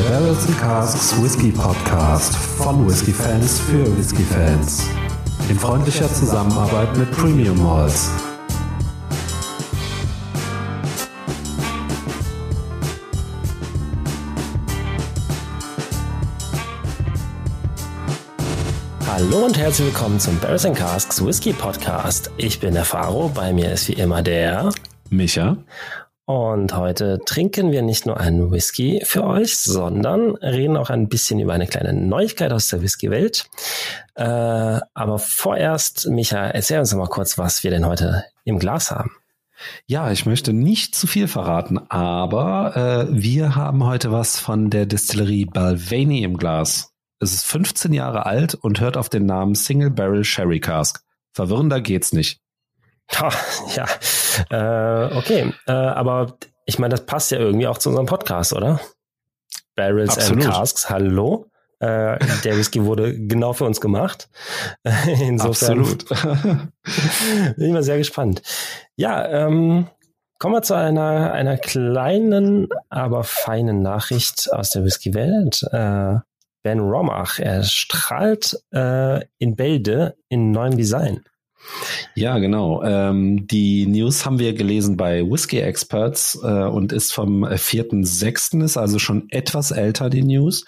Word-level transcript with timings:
Der 0.00 0.08
Barrels 0.08 0.46
and 0.46 0.58
Casks 0.58 1.22
Whisky 1.22 1.52
Podcast 1.52 2.34
von 2.34 2.88
Whisky 2.88 3.12
Fans 3.12 3.60
für 3.60 3.84
Whisky 3.98 4.22
Fans. 4.22 4.88
In 5.50 5.58
freundlicher 5.58 6.10
Zusammenarbeit 6.10 6.96
mit 6.96 7.10
Premium 7.10 7.62
Malls. 7.62 8.10
Hallo 19.06 19.44
und 19.44 19.58
herzlich 19.58 19.88
willkommen 19.88 20.18
zum 20.18 20.38
Barrels 20.38 20.64
and 20.64 20.78
Casks 20.78 21.22
Whisky 21.22 21.52
Podcast. 21.52 22.30
Ich 22.38 22.58
bin 22.58 22.72
der 22.72 22.86
Faro, 22.86 23.28
bei 23.28 23.52
mir 23.52 23.70
ist 23.70 23.86
wie 23.88 23.92
immer 23.92 24.22
der 24.22 24.70
Micha. 25.10 25.58
Und 26.30 26.76
heute 26.76 27.18
trinken 27.26 27.72
wir 27.72 27.82
nicht 27.82 28.06
nur 28.06 28.20
einen 28.20 28.52
Whisky 28.52 29.02
für 29.04 29.24
euch, 29.24 29.58
sondern 29.58 30.36
reden 30.36 30.76
auch 30.76 30.88
ein 30.88 31.08
bisschen 31.08 31.40
über 31.40 31.54
eine 31.54 31.66
kleine 31.66 31.92
Neuigkeit 31.92 32.52
aus 32.52 32.68
der 32.68 32.82
Whisky-Welt. 32.82 33.50
Äh, 34.14 34.22
aber 34.22 35.18
vorerst, 35.18 36.06
Micha, 36.08 36.46
erzähl 36.46 36.78
uns 36.78 36.92
noch 36.92 37.00
mal 37.00 37.08
kurz, 37.08 37.36
was 37.36 37.64
wir 37.64 37.72
denn 37.72 37.84
heute 37.84 38.26
im 38.44 38.60
Glas 38.60 38.92
haben. 38.92 39.10
Ja, 39.86 40.12
ich 40.12 40.24
möchte 40.24 40.52
nicht 40.52 40.94
zu 40.94 41.08
viel 41.08 41.26
verraten, 41.26 41.80
aber 41.90 42.76
äh, 42.76 43.06
wir 43.10 43.56
haben 43.56 43.82
heute 43.82 44.12
was 44.12 44.38
von 44.38 44.70
der 44.70 44.86
Distillerie 44.86 45.46
Balvenie 45.46 46.22
im 46.22 46.36
Glas. 46.36 46.92
Es 47.18 47.34
ist 47.34 47.44
15 47.44 47.92
Jahre 47.92 48.26
alt 48.26 48.54
und 48.54 48.78
hört 48.78 48.96
auf 48.96 49.08
den 49.08 49.26
Namen 49.26 49.56
Single 49.56 49.90
Barrel 49.90 50.22
Sherry 50.22 50.60
Cask. 50.60 51.02
Verwirrender 51.32 51.80
geht's 51.80 52.12
nicht. 52.12 52.40
ja, 53.74 53.86
äh, 54.50 55.16
okay. 55.16 55.52
Äh, 55.66 55.72
aber 55.72 56.36
ich 56.66 56.78
meine, 56.78 56.92
das 56.92 57.06
passt 57.06 57.30
ja 57.30 57.38
irgendwie 57.38 57.66
auch 57.66 57.78
zu 57.78 57.88
unserem 57.88 58.06
Podcast, 58.06 58.52
oder? 58.52 58.80
Barrels 59.76 60.16
Absolut. 60.16 60.44
and 60.44 60.54
Casks, 60.54 60.90
hallo. 60.90 61.46
Äh, 61.80 62.18
der 62.44 62.58
Whisky 62.58 62.84
wurde 62.84 63.18
genau 63.18 63.54
für 63.54 63.64
uns 63.64 63.80
gemacht. 63.80 64.28
Insofern 65.06 65.80
Absolut. 65.80 66.08
bin 67.56 67.66
ich 67.66 67.72
mal 67.72 67.82
sehr 67.82 67.96
gespannt. 67.96 68.42
Ja, 68.96 69.26
ähm, 69.26 69.86
kommen 70.38 70.54
wir 70.54 70.62
zu 70.62 70.74
einer, 70.74 71.32
einer 71.32 71.56
kleinen, 71.56 72.68
aber 72.90 73.24
feinen 73.24 73.80
Nachricht 73.80 74.52
aus 74.52 74.70
der 74.70 74.84
Whisky-Welt. 74.84 75.62
Äh, 75.72 76.20
ben 76.62 76.80
Romach, 76.80 77.38
er 77.38 77.62
strahlt 77.62 78.58
äh, 78.74 79.24
in 79.38 79.56
Bälde 79.56 80.16
in 80.28 80.50
neuem 80.50 80.76
Design. 80.76 81.24
Ja, 82.14 82.38
genau. 82.38 82.82
Ähm, 82.82 83.46
die 83.46 83.86
News 83.86 84.26
haben 84.26 84.38
wir 84.38 84.54
gelesen 84.54 84.96
bei 84.96 85.22
Whiskey 85.22 85.60
Experts 85.60 86.38
äh, 86.42 86.64
und 86.64 86.92
ist 86.92 87.12
vom 87.12 87.44
4.6., 87.44 88.64
ist 88.64 88.76
also 88.76 88.98
schon 88.98 89.28
etwas 89.30 89.70
älter, 89.70 90.10
die 90.10 90.22
News. 90.22 90.64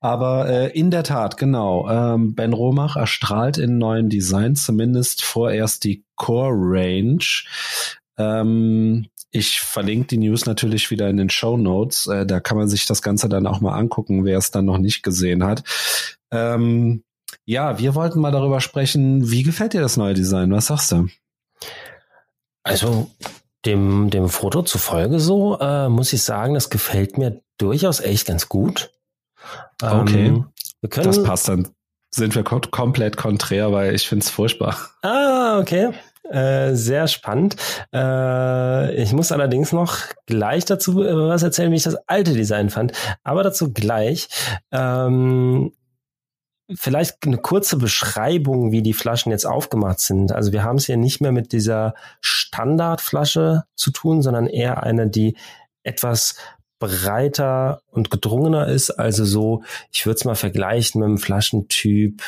Aber 0.00 0.48
äh, 0.48 0.78
in 0.78 0.90
der 0.90 1.02
Tat, 1.02 1.36
genau. 1.36 1.88
Ähm, 1.88 2.34
ben 2.34 2.52
Romach 2.52 2.96
erstrahlt 2.96 3.58
in 3.58 3.78
neuen 3.78 4.08
Designs, 4.08 4.64
zumindest 4.64 5.24
vorerst 5.24 5.84
die 5.84 6.04
Core 6.16 6.54
Range. 6.54 7.24
Ähm, 8.16 9.06
ich 9.30 9.60
verlinke 9.60 10.06
die 10.06 10.18
News 10.18 10.46
natürlich 10.46 10.92
wieder 10.92 11.10
in 11.10 11.16
den 11.16 11.28
Show 11.28 11.56
Notes. 11.56 12.06
Äh, 12.06 12.24
da 12.24 12.38
kann 12.38 12.56
man 12.56 12.68
sich 12.68 12.86
das 12.86 13.02
Ganze 13.02 13.28
dann 13.28 13.48
auch 13.48 13.60
mal 13.60 13.76
angucken, 13.76 14.24
wer 14.24 14.38
es 14.38 14.52
dann 14.52 14.64
noch 14.64 14.78
nicht 14.78 15.02
gesehen 15.02 15.42
hat. 15.42 15.64
Ähm, 16.30 17.02
ja, 17.44 17.78
wir 17.78 17.94
wollten 17.94 18.20
mal 18.20 18.32
darüber 18.32 18.60
sprechen, 18.60 19.30
wie 19.30 19.42
gefällt 19.42 19.74
dir 19.74 19.80
das 19.80 19.96
neue 19.96 20.14
Design? 20.14 20.52
Was 20.52 20.66
sagst 20.66 20.92
du? 20.92 21.08
Also 22.62 23.10
dem, 23.66 24.10
dem 24.10 24.28
Foto 24.28 24.62
zufolge 24.62 25.20
so, 25.20 25.58
äh, 25.58 25.88
muss 25.88 26.12
ich 26.12 26.22
sagen, 26.22 26.54
das 26.54 26.70
gefällt 26.70 27.18
mir 27.18 27.40
durchaus 27.58 28.00
echt 28.00 28.26
ganz 28.26 28.48
gut. 28.48 28.90
Okay. 29.82 30.26
Ähm, 30.26 30.46
können, 30.88 31.06
das 31.06 31.22
passt 31.22 31.48
dann. 31.48 31.68
Sind 32.10 32.34
wir 32.34 32.44
komplett 32.44 33.16
konträr, 33.16 33.72
weil 33.72 33.94
ich 33.94 34.08
finde 34.08 34.24
es 34.24 34.30
furchtbar. 34.30 34.76
Ah, 35.02 35.58
okay. 35.58 35.90
Äh, 36.30 36.74
sehr 36.74 37.06
spannend. 37.08 37.56
Äh, 37.92 38.94
ich 38.94 39.12
muss 39.12 39.32
allerdings 39.32 39.72
noch 39.72 39.98
gleich 40.26 40.64
dazu 40.64 41.02
äh, 41.02 41.14
was 41.14 41.42
erzählen, 41.42 41.72
wie 41.72 41.76
ich 41.76 41.82
das 41.82 41.96
alte 42.06 42.32
Design 42.32 42.70
fand. 42.70 42.92
Aber 43.24 43.42
dazu 43.42 43.72
gleich. 43.72 44.28
Ähm, 44.72 45.72
Vielleicht 46.74 47.26
eine 47.26 47.36
kurze 47.36 47.76
Beschreibung, 47.76 48.72
wie 48.72 48.80
die 48.80 48.94
Flaschen 48.94 49.30
jetzt 49.30 49.46
aufgemacht 49.46 50.00
sind. 50.00 50.32
Also 50.32 50.52
wir 50.52 50.62
haben 50.62 50.76
es 50.76 50.86
hier 50.86 50.96
nicht 50.96 51.20
mehr 51.20 51.32
mit 51.32 51.52
dieser 51.52 51.94
Standardflasche 52.22 53.64
zu 53.74 53.90
tun, 53.90 54.22
sondern 54.22 54.46
eher 54.46 54.82
eine, 54.82 55.08
die 55.08 55.36
etwas 55.82 56.36
breiter 56.78 57.82
und 57.90 58.10
gedrungener 58.10 58.68
ist. 58.68 58.90
Also 58.90 59.24
so, 59.24 59.62
ich 59.92 60.06
würde 60.06 60.16
es 60.16 60.24
mal 60.24 60.34
vergleichen 60.34 61.00
mit 61.00 61.06
einem 61.06 61.18
Flaschentyp. 61.18 62.22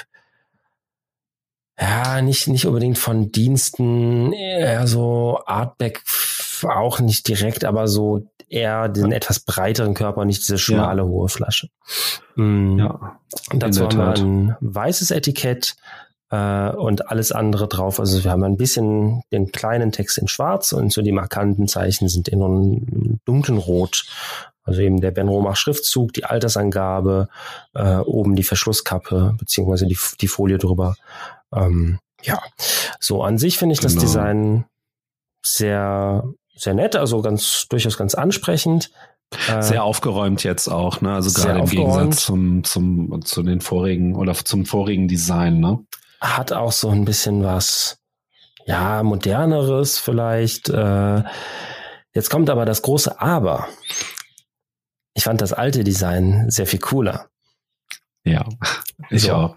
Ja, 1.79 2.23
nicht, 2.23 2.49
nicht 2.49 2.67
unbedingt 2.67 2.99
von 2.99 3.33
Diensten, 3.33 4.33
eher 4.33 4.87
so 4.87 5.41
Artback 5.45 6.03
auch 6.65 7.01
nicht 7.01 7.29
direkt, 7.29 7.65
aber 7.65 7.89
so 7.89 8.29
eher 8.49 8.89
den 8.89 9.13
etwas 9.13 9.41
breiteren 9.41 9.95
Körper, 9.95 10.25
nicht 10.25 10.41
diese 10.41 10.59
schmale, 10.59 11.03
ja. 11.03 11.09
hohe 11.09 11.29
Flasche. 11.29 11.69
Mhm. 12.37 12.79
Ja. 12.79 13.19
Und 13.53 13.63
dazu 13.63 13.85
haben 13.85 13.99
wir 13.99 14.15
ein 14.15 14.57
weißes 14.61 15.11
Etikett 15.11 15.77
äh, 16.31 16.71
und 16.71 17.11
alles 17.11 17.33
andere 17.33 17.69
drauf. 17.69 18.01
Also 18.01 18.23
wir 18.23 18.31
haben 18.31 18.45
ein 18.45 18.57
bisschen 18.57 19.23
den 19.33 19.53
kleinen 19.53 19.93
Text 19.93 20.19
in 20.19 20.29
schwarz 20.29 20.73
und 20.73 20.93
so 20.93 21.03
die 21.03 21.13
markanten 21.13 21.69
Zeichen 21.69 22.09
sind 22.09 22.29
in 22.29 23.21
dunklen 23.25 23.59
Rot. 23.59 24.05
Also 24.63 24.81
eben 24.81 25.01
der 25.01 25.13
Ben 25.13 25.29
Romach 25.29 25.57
Schriftzug, 25.57 26.13
die 26.13 26.25
Altersangabe, 26.25 27.29
äh, 27.75 27.99
oben 27.99 28.35
die 28.35 28.43
Verschlusskappe, 28.43 29.37
beziehungsweise 29.39 29.87
die, 29.87 29.97
die 30.21 30.29
Folie 30.29 30.59
drüber. 30.59 30.97
Ähm, 31.55 32.01
ja, 32.23 32.43
so 32.99 33.23
an 33.23 33.39
sich 33.39 33.59
finde 33.59 33.75
ich 33.75 33.81
genau. 33.81 33.95
das 33.95 34.03
Design 34.03 34.65
sehr 35.45 36.25
sehr 36.57 36.75
nett, 36.75 36.97
also 36.97 37.23
ganz 37.23 37.67
durchaus 37.69 37.97
ganz 37.97 38.15
ansprechend. 38.15 38.91
Äh, 39.49 39.63
sehr 39.63 39.85
aufgeräumt 39.85 40.45
jetzt 40.45 40.69
auch, 40.69 41.01
ne? 41.01 41.15
Also 41.15 41.33
gerade 41.33 41.59
im 41.59 41.67
Gegensatz 41.67 42.25
zum, 42.25 42.65
zum, 42.65 43.25
zu 43.25 43.43
den 43.43 43.61
vorigen 43.61 44.15
oder 44.15 44.35
zum 44.35 44.67
vorigen 44.67 45.09
Design, 45.09 45.59
ne? 45.59 45.81
Hat 46.21 46.53
auch 46.53 46.73
so 46.73 46.89
ein 46.91 47.05
bisschen 47.05 47.45
was, 47.45 47.99
ja, 48.67 49.03
moderneres 49.03 49.99
vielleicht. 49.99 50.69
Äh, 50.69 51.25
jetzt 52.13 52.31
kommt 52.31 52.51
aber 52.51 52.65
das 52.65 52.83
große 52.83 53.21
Aber. 53.21 53.69
Ich 55.15 55.25
fand 55.25 55.41
das 55.41 55.53
alte 55.53 55.83
Design 55.83 56.49
sehr 56.49 56.67
viel 56.67 56.81
cooler. 56.81 57.29
Ja, 58.25 58.45
ich 59.11 59.23
so. 59.23 59.33
auch. 59.33 59.57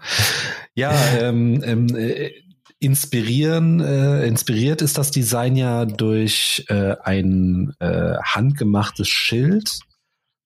Ja, 0.74 0.92
ähm, 1.18 1.62
ähm, 1.64 1.96
äh, 1.96 2.32
inspirieren, 2.80 3.80
äh, 3.80 4.26
inspiriert 4.26 4.82
ist 4.82 4.98
das 4.98 5.10
Design 5.10 5.54
ja 5.54 5.84
durch 5.84 6.64
äh, 6.68 6.96
ein 7.02 7.74
äh, 7.78 8.16
handgemachtes 8.22 9.08
Schild, 9.08 9.80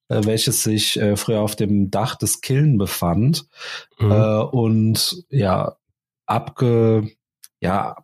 äh, 0.09 0.21
welches 0.25 0.61
sich 0.61 0.99
äh, 0.99 1.15
früher 1.15 1.39
auf 1.39 1.55
dem 1.55 1.89
Dach 1.89 2.15
des 2.15 2.41
Killen 2.41 2.77
befand 2.77 3.47
mhm. 3.97 4.11
äh, 4.11 4.39
und 4.41 5.23
ja 5.29 5.77
abge 6.25 7.09
ja 7.61 7.95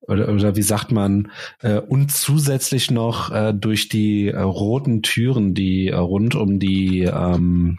oder, 0.00 0.28
oder 0.28 0.56
wie 0.56 0.62
sagt 0.62 0.90
man 0.90 1.30
äh, 1.60 1.78
und 1.78 2.10
zusätzlich 2.10 2.90
noch 2.90 3.30
äh, 3.30 3.52
durch 3.52 3.90
die 3.90 4.28
äh, 4.28 4.40
roten 4.40 5.02
Türen, 5.02 5.54
die 5.54 5.88
äh, 5.88 5.96
rund 5.96 6.34
um 6.34 6.58
die 6.58 7.02
ähm, 7.02 7.78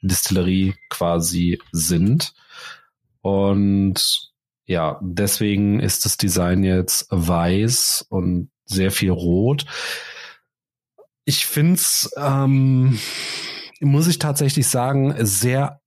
Distillerie 0.00 0.74
quasi 0.88 1.60
sind 1.72 2.32
und 3.20 4.31
ja, 4.72 4.98
deswegen 5.02 5.80
ist 5.80 6.06
das 6.06 6.16
Design 6.16 6.64
jetzt 6.64 7.06
weiß 7.10 8.06
und 8.08 8.50
sehr 8.64 8.90
viel 8.90 9.10
rot. 9.10 9.66
Ich 11.24 11.46
finde 11.46 11.74
es, 11.74 12.10
ähm, 12.16 12.98
muss 13.80 14.06
ich 14.06 14.18
tatsächlich 14.18 14.66
sagen, 14.66 15.14
sehr 15.18 15.80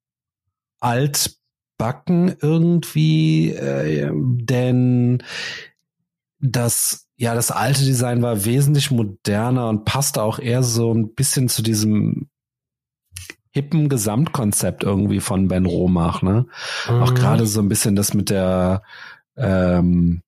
altbacken 0.79 2.35
irgendwie, 2.41 3.51
äh, 3.51 4.11
denn 4.13 5.23
das, 6.39 7.07
ja, 7.17 7.33
das 7.33 7.49
alte 7.49 7.83
Design 7.83 8.21
war 8.21 8.45
wesentlich 8.45 8.91
moderner 8.91 9.67
und 9.67 9.85
passte 9.85 10.21
auch 10.21 10.37
eher 10.37 10.61
so 10.61 10.93
ein 10.93 11.15
bisschen 11.15 11.49
zu 11.49 11.63
diesem 11.63 12.29
hippen 13.55 13.87
Gesamtkonzept 13.87 14.83
irgendwie 14.83 15.21
von 15.21 15.47
Ben 15.47 15.65
Romach, 15.65 16.21
ne? 16.21 16.45
Mhm. 16.89 17.01
Auch 17.01 17.13
gerade 17.13 17.47
so 17.47 17.61
ein 17.61 17.69
bisschen 17.69 17.95
das 17.95 18.13
mit 18.13 18.29
der 18.29 18.83
ähm, 19.37 20.21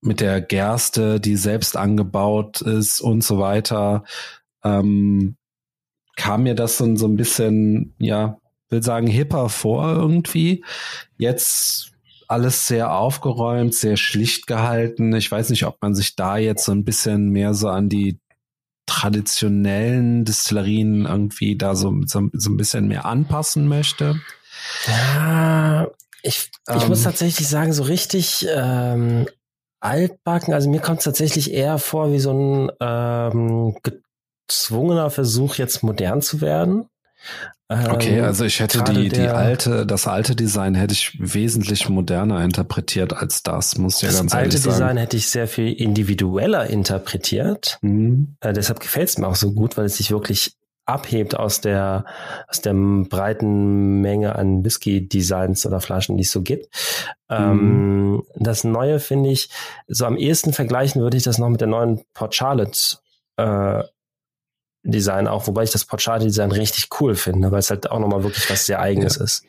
mit 0.00 0.20
der 0.20 0.40
Gerste, 0.40 1.20
die 1.20 1.36
selbst 1.36 1.76
angebaut 1.76 2.62
ist 2.62 3.02
und 3.02 3.22
so 3.22 3.38
weiter, 3.38 4.04
ähm, 4.64 5.36
kam 6.16 6.44
mir 6.44 6.54
das 6.54 6.78
so, 6.78 6.96
so 6.96 7.06
ein 7.06 7.16
bisschen, 7.16 7.94
ja, 7.98 8.38
will 8.70 8.82
sagen, 8.82 9.06
hipper 9.06 9.50
vor 9.50 9.92
irgendwie. 9.92 10.64
Jetzt 11.18 11.92
alles 12.28 12.66
sehr 12.66 12.94
aufgeräumt, 12.94 13.74
sehr 13.74 13.98
schlicht 13.98 14.46
gehalten. 14.46 15.14
Ich 15.14 15.30
weiß 15.30 15.50
nicht, 15.50 15.66
ob 15.66 15.82
man 15.82 15.94
sich 15.94 16.16
da 16.16 16.38
jetzt 16.38 16.64
so 16.64 16.72
ein 16.72 16.86
bisschen 16.86 17.28
mehr 17.28 17.52
so 17.52 17.68
an 17.68 17.90
die 17.90 18.18
traditionellen 18.90 20.24
Distillerien 20.24 21.06
irgendwie 21.06 21.56
da 21.56 21.76
so, 21.76 21.94
so, 22.06 22.28
so 22.32 22.50
ein 22.50 22.56
bisschen 22.56 22.88
mehr 22.88 23.04
anpassen 23.04 23.68
möchte. 23.68 24.20
Ja, 24.86 25.86
ich, 26.22 26.50
ich 26.74 26.82
ähm, 26.82 26.88
muss 26.88 27.04
tatsächlich 27.04 27.46
sagen, 27.48 27.72
so 27.72 27.84
richtig 27.84 28.46
ähm, 28.52 29.28
altbacken, 29.78 30.52
also 30.52 30.68
mir 30.68 30.80
kommt 30.80 30.98
es 30.98 31.04
tatsächlich 31.04 31.52
eher 31.52 31.78
vor 31.78 32.12
wie 32.12 32.18
so 32.18 32.32
ein 32.32 32.72
ähm, 32.80 33.76
gezwungener 34.48 35.10
Versuch, 35.10 35.54
jetzt 35.54 35.84
modern 35.84 36.20
zu 36.20 36.40
werden. 36.40 36.88
Okay, 37.72 38.18
ähm, 38.18 38.24
also 38.24 38.44
ich 38.44 38.58
hätte 38.58 38.82
die, 38.82 39.08
die 39.10 39.28
alte, 39.28 39.86
das 39.86 40.08
alte 40.08 40.34
Design 40.34 40.74
hätte 40.74 40.92
ich 40.92 41.16
wesentlich 41.20 41.88
moderner 41.88 42.42
interpretiert 42.42 43.12
als 43.12 43.44
das, 43.44 43.78
muss 43.78 44.02
ich 44.02 44.10
ja 44.10 44.18
ganz 44.18 44.34
ehrlich 44.34 44.34
sagen. 44.34 44.50
Das 44.50 44.64
alte 44.64 44.68
Design 44.68 44.96
hätte 44.96 45.16
ich 45.16 45.28
sehr 45.28 45.46
viel 45.46 45.72
individueller 45.72 46.66
interpretiert. 46.66 47.78
Mhm. 47.82 48.34
Äh, 48.40 48.52
deshalb 48.52 48.80
gefällt 48.80 49.10
es 49.10 49.18
mir 49.18 49.28
auch 49.28 49.36
so 49.36 49.52
gut, 49.52 49.76
weil 49.76 49.84
es 49.84 49.98
sich 49.98 50.10
wirklich 50.10 50.56
abhebt 50.84 51.36
aus 51.36 51.60
der, 51.60 52.06
aus 52.48 52.60
der 52.60 52.74
breiten 52.74 54.00
Menge 54.00 54.34
an 54.34 54.64
Whisky-Designs 54.64 55.64
oder 55.64 55.80
Flaschen, 55.80 56.16
die 56.16 56.24
es 56.24 56.32
so 56.32 56.42
gibt. 56.42 56.74
Ähm, 57.28 58.14
mhm. 58.14 58.22
das 58.34 58.64
Neue 58.64 58.98
finde 58.98 59.30
ich, 59.30 59.48
so 59.86 60.06
am 60.06 60.16
ehesten 60.16 60.52
vergleichen 60.52 61.00
würde 61.00 61.16
ich 61.16 61.22
das 61.22 61.38
noch 61.38 61.48
mit 61.48 61.60
der 61.60 61.68
neuen 61.68 62.02
Port 62.14 62.34
Charlotte 62.34 62.96
äh, 63.36 63.84
Design 64.82 65.28
auch, 65.28 65.46
wobei 65.46 65.62
ich 65.62 65.70
das 65.70 65.84
Port 65.84 66.02
Charlotte 66.02 66.26
Design 66.26 66.52
richtig 66.52 66.88
cool 67.00 67.14
finde, 67.14 67.50
weil 67.50 67.58
es 67.58 67.70
halt 67.70 67.90
auch 67.90 67.98
nochmal 67.98 68.22
wirklich 68.22 68.48
was 68.50 68.66
sehr 68.66 68.80
eigenes 68.80 69.16
ja. 69.16 69.24
ist. 69.24 69.44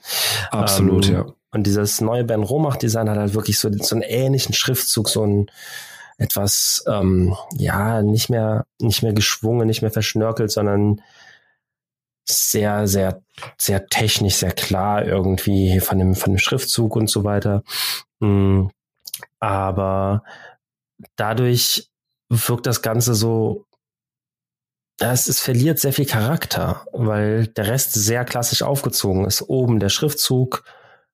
Absolut, 0.52 1.08
ähm, 1.08 1.14
ja. 1.14 1.26
Und 1.52 1.68
dieses 1.68 2.02
neue 2.02 2.24
Ben 2.24 2.44
Romach 2.44 2.78
Design 2.78 3.10
hat 3.10 3.18
halt 3.18 3.34
wirklich 3.34 3.60
so, 3.60 3.70
so 3.72 3.96
einen 3.96 4.04
ähnlichen 4.04 4.54
Schriftzug, 4.54 5.10
so 5.10 5.26
ein, 5.26 5.52
etwas, 6.22 6.84
ähm, 6.88 7.36
ja, 7.58 8.04
nicht 8.04 8.30
mehr, 8.30 8.66
nicht 8.80 9.02
mehr 9.02 9.14
geschwungen, 9.14 9.68
nicht 9.68 9.82
mehr 9.82 9.92
verschnörkelt, 9.92 10.52
sondern 10.52 11.02
sehr, 12.26 12.88
sehr, 12.88 13.22
sehr 13.58 13.88
technisch, 13.88 14.36
sehr 14.36 14.52
klar 14.52 15.04
irgendwie 15.04 15.80
von 15.80 15.98
dem, 15.98 16.16
von 16.16 16.34
dem 16.34 16.38
Schriftzug 16.38 16.96
und 16.96 17.10
so 17.10 17.24
weiter. 17.24 17.64
Mm, 18.20 18.68
aber 19.40 20.24
dadurch 21.16 21.90
wirkt 22.30 22.68
das 22.68 22.84
Ganze 22.84 23.16
so, 23.16 23.66
es, 25.02 25.28
es 25.28 25.40
verliert 25.40 25.80
sehr 25.80 25.94
viel 25.94 26.06
Charakter, 26.06 26.86
weil 26.92 27.48
der 27.48 27.68
Rest 27.68 27.94
sehr 27.94 28.26
klassisch 28.26 28.62
aufgezogen 28.62 29.26
ist. 29.26 29.42
Oben 29.42 29.80
der 29.80 29.90
Schriftzug, 29.90 30.64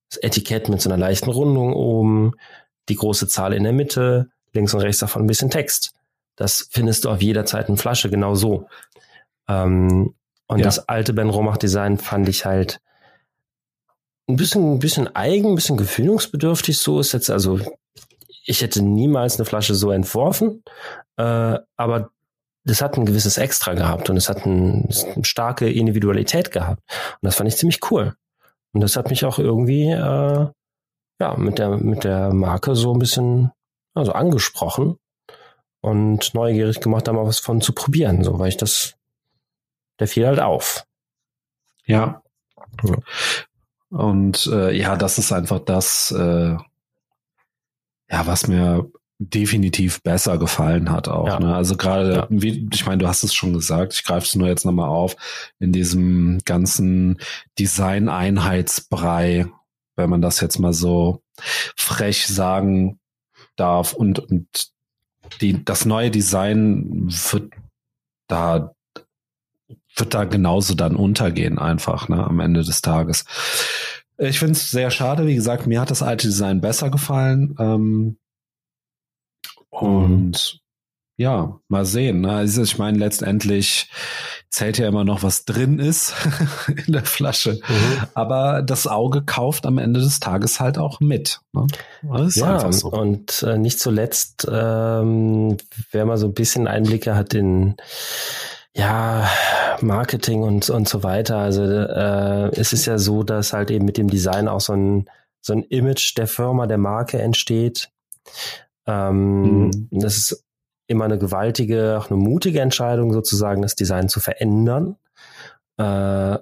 das 0.10 0.22
Etikett 0.22 0.70
mit 0.70 0.82
so 0.82 0.90
einer 0.90 0.98
leichten 0.98 1.30
Rundung 1.30 1.74
oben, 1.74 2.34
die 2.90 2.96
große 2.96 3.28
Zahl 3.28 3.54
in 3.54 3.64
der 3.64 3.74
Mitte, 3.74 4.30
links 4.54 4.74
und 4.74 4.82
rechts 4.82 5.00
davon 5.00 5.24
ein 5.24 5.28
bisschen 5.28 5.50
Text. 5.50 5.94
Das 6.36 6.68
findest 6.72 7.06
du 7.06 7.10
auf 7.10 7.22
jeder 7.22 7.46
zweiten 7.46 7.78
Flasche 7.78 8.10
genau 8.10 8.36
so. 8.36 8.68
Ähm, 9.48 10.16
und 10.48 10.60
ja. 10.60 10.66
das 10.66 10.88
alte 10.88 11.14
Ben 11.14 11.30
Romach 11.30 11.58
Design 11.58 11.98
fand 11.98 12.30
ich 12.30 12.46
halt 12.46 12.80
ein 14.28 14.36
bisschen, 14.36 14.74
ein 14.74 14.80
bisschen 14.80 15.14
eigen, 15.16 15.50
ein 15.50 15.56
bisschen 15.56 15.78
gefühlungsbedürftig. 15.78 16.78
So 16.78 17.00
ist 17.00 17.14
jetzt 17.14 17.30
also, 17.30 17.60
ich 18.46 18.62
hätte 18.62 18.82
niemals 18.82 19.38
eine 19.38 19.46
Flasche 19.46 19.76
so 19.76 19.92
entworfen, 19.92 20.64
äh, 21.18 21.58
aber 21.76 22.12
das 22.68 22.82
hat 22.82 22.98
ein 22.98 23.06
gewisses 23.06 23.38
Extra 23.38 23.74
gehabt 23.74 24.10
und 24.10 24.18
es 24.18 24.30
hat 24.30 24.46
ein, 24.46 24.90
eine 25.16 25.26
starke 25.26 25.72
Individualität 25.72 26.52
gehabt. 26.52 26.84
Und 26.90 27.26
das 27.26 27.36
fand 27.36 27.48
ich 27.48 27.58
ziemlich 27.58 27.80
cool. 27.90 28.16
Und 28.74 28.82
das 28.82 28.96
hat 28.98 29.10
mich 29.10 29.26
auch 29.26 29.40
irgendwie 29.40 29.90
äh, 29.90 30.48
ja 31.20 31.38
mit 31.38 31.60
der 31.60 31.78
mit 31.78 32.04
der 32.04 32.34
Marke 32.34 32.76
so 32.76 32.94
ein 32.94 33.00
bisschen 33.00 33.52
also 33.94 34.12
angesprochen 34.12 34.98
und 35.82 36.34
neugierig 36.34 36.82
gemacht, 36.82 37.08
da 37.08 37.14
mal 37.14 37.26
was 37.26 37.40
von 37.40 37.62
zu 37.62 37.74
probieren, 37.74 38.24
so 38.24 38.38
weil 38.38 38.50
ich 38.50 38.58
das 38.58 38.96
der 40.00 40.08
fiel 40.08 40.28
halt 40.28 40.40
auf. 40.40 40.86
Ja. 41.86 42.22
ja. 42.84 42.98
Und 43.90 44.48
äh, 44.48 44.72
ja, 44.72 44.98
das 44.98 45.18
ist 45.18 45.32
einfach 45.32 45.60
das, 45.60 46.12
äh, 46.12 46.58
ja, 48.10 48.28
was 48.28 48.48
mir 48.48 48.92
definitiv 49.20 50.02
besser 50.04 50.38
gefallen 50.38 50.92
hat 50.92 51.08
auch. 51.08 51.28
Ja. 51.28 51.40
Ne? 51.40 51.56
Also 51.56 51.76
gerade, 51.76 52.14
ja. 52.14 52.28
wie, 52.30 52.70
ich 52.72 52.86
meine, 52.86 53.00
du 53.00 53.08
hast 53.08 53.24
es 53.24 53.34
schon 53.34 53.54
gesagt, 53.54 53.94
ich 53.94 54.04
greife 54.04 54.28
es 54.28 54.36
nur 54.36 54.48
jetzt 54.48 54.66
nochmal 54.66 54.90
auf, 54.90 55.16
in 55.60 55.72
diesem 55.72 56.40
ganzen 56.46 57.20
Design-Einheitsbrei, 57.58 59.48
wenn 59.96 60.10
man 60.10 60.22
das 60.22 60.40
jetzt 60.40 60.60
mal 60.60 60.74
so 60.74 61.24
frech 61.76 62.28
sagen 62.28 63.00
darf 63.56 63.94
und, 63.94 64.20
und 64.20 64.48
die, 65.42 65.64
das 65.66 65.86
neue 65.86 66.12
Design 66.12 67.08
wird 67.32 67.54
da 68.28 68.74
wird 69.96 70.14
da 70.14 70.26
genauso 70.26 70.76
dann 70.76 70.96
untergehen 70.96 71.58
einfach, 71.58 72.08
ne, 72.08 72.24
am 72.24 72.40
Ende 72.40 72.64
des 72.64 72.82
Tages. 72.82 73.26
Ich 74.18 74.40
finde 74.40 74.54
es 74.54 74.72
sehr 74.72 74.92
schade. 74.92 75.26
Wie 75.26 75.36
gesagt, 75.36 75.68
mir 75.68 75.82
hat 75.82 75.92
das 75.92 76.04
alte 76.04 76.28
Design 76.28 76.62
besser 76.62 76.90
gefallen. 76.90 77.56
Ähm, 77.60 78.18
und 79.70 80.62
ja, 81.20 81.60
mal 81.68 81.84
sehen. 81.84 82.22
Ne? 82.22 82.32
Also 82.32 82.62
ich 82.62 82.78
meine, 82.78 83.00
letztendlich 83.00 83.90
zählt 84.50 84.78
ja 84.78 84.88
immer 84.88 85.04
noch, 85.04 85.24
was 85.24 85.46
drin 85.46 85.80
ist 85.80 86.14
in 86.86 86.94
der 86.94 87.06
Flasche. 87.06 87.54
Mhm. 87.54 88.04
Aber 88.14 88.62
das 88.62 88.86
Auge 88.86 89.24
kauft 89.24 89.66
am 89.66 89.80
Ende 89.80 90.00
des 90.00 90.20
Tages 90.20 90.60
halt 90.60 90.78
auch 90.78 91.00
mit. 91.00 91.42
Ne? 91.54 91.66
ja, 92.36 92.72
so. 92.72 92.90
und 92.90 93.42
äh, 93.42 93.58
nicht 93.58 93.80
zuletzt, 93.80 94.48
ähm, 94.50 95.58
wer 95.92 96.06
mal 96.06 96.18
so 96.18 96.28
ein 96.28 96.36
bisschen 96.36 96.68
Einblicke 96.68 97.16
hat 97.16 97.34
in 97.34 97.78
ja, 98.76 99.28
Marketing 99.82 100.44
und, 100.44 100.70
und 100.70 100.88
so 100.88 101.02
weiter. 101.02 101.38
Also 101.38 101.64
äh, 101.64 102.52
es 102.60 102.74
ist 102.74 102.86
ja 102.86 103.00
so, 103.00 103.24
dass 103.24 103.54
halt 103.54 103.72
eben 103.72 103.86
mit 103.86 103.98
dem 103.98 104.08
Design 104.08 104.48
auch 104.48 104.62
so 104.62 104.74
ein, 104.74 105.10
so 105.42 105.54
ein 105.54 105.64
Image 105.64 106.16
der 106.16 106.28
Firma, 106.28 106.68
der 106.68 106.78
Marke 106.78 107.20
entsteht. 107.20 107.90
Ähm, 108.88 109.66
mhm. 109.66 109.88
Das 109.92 110.18
ist 110.18 110.46
immer 110.88 111.06
eine 111.06 111.18
gewaltige, 111.18 111.98
auch 112.00 112.10
eine 112.10 112.20
mutige 112.20 112.62
Entscheidung, 112.62 113.14
sozusagen 113.14 113.62
das 113.62 113.76
Design 113.76 114.10
zu 114.10 114.20
verändern. 114.20 114.96
Äh, 115.78 116.38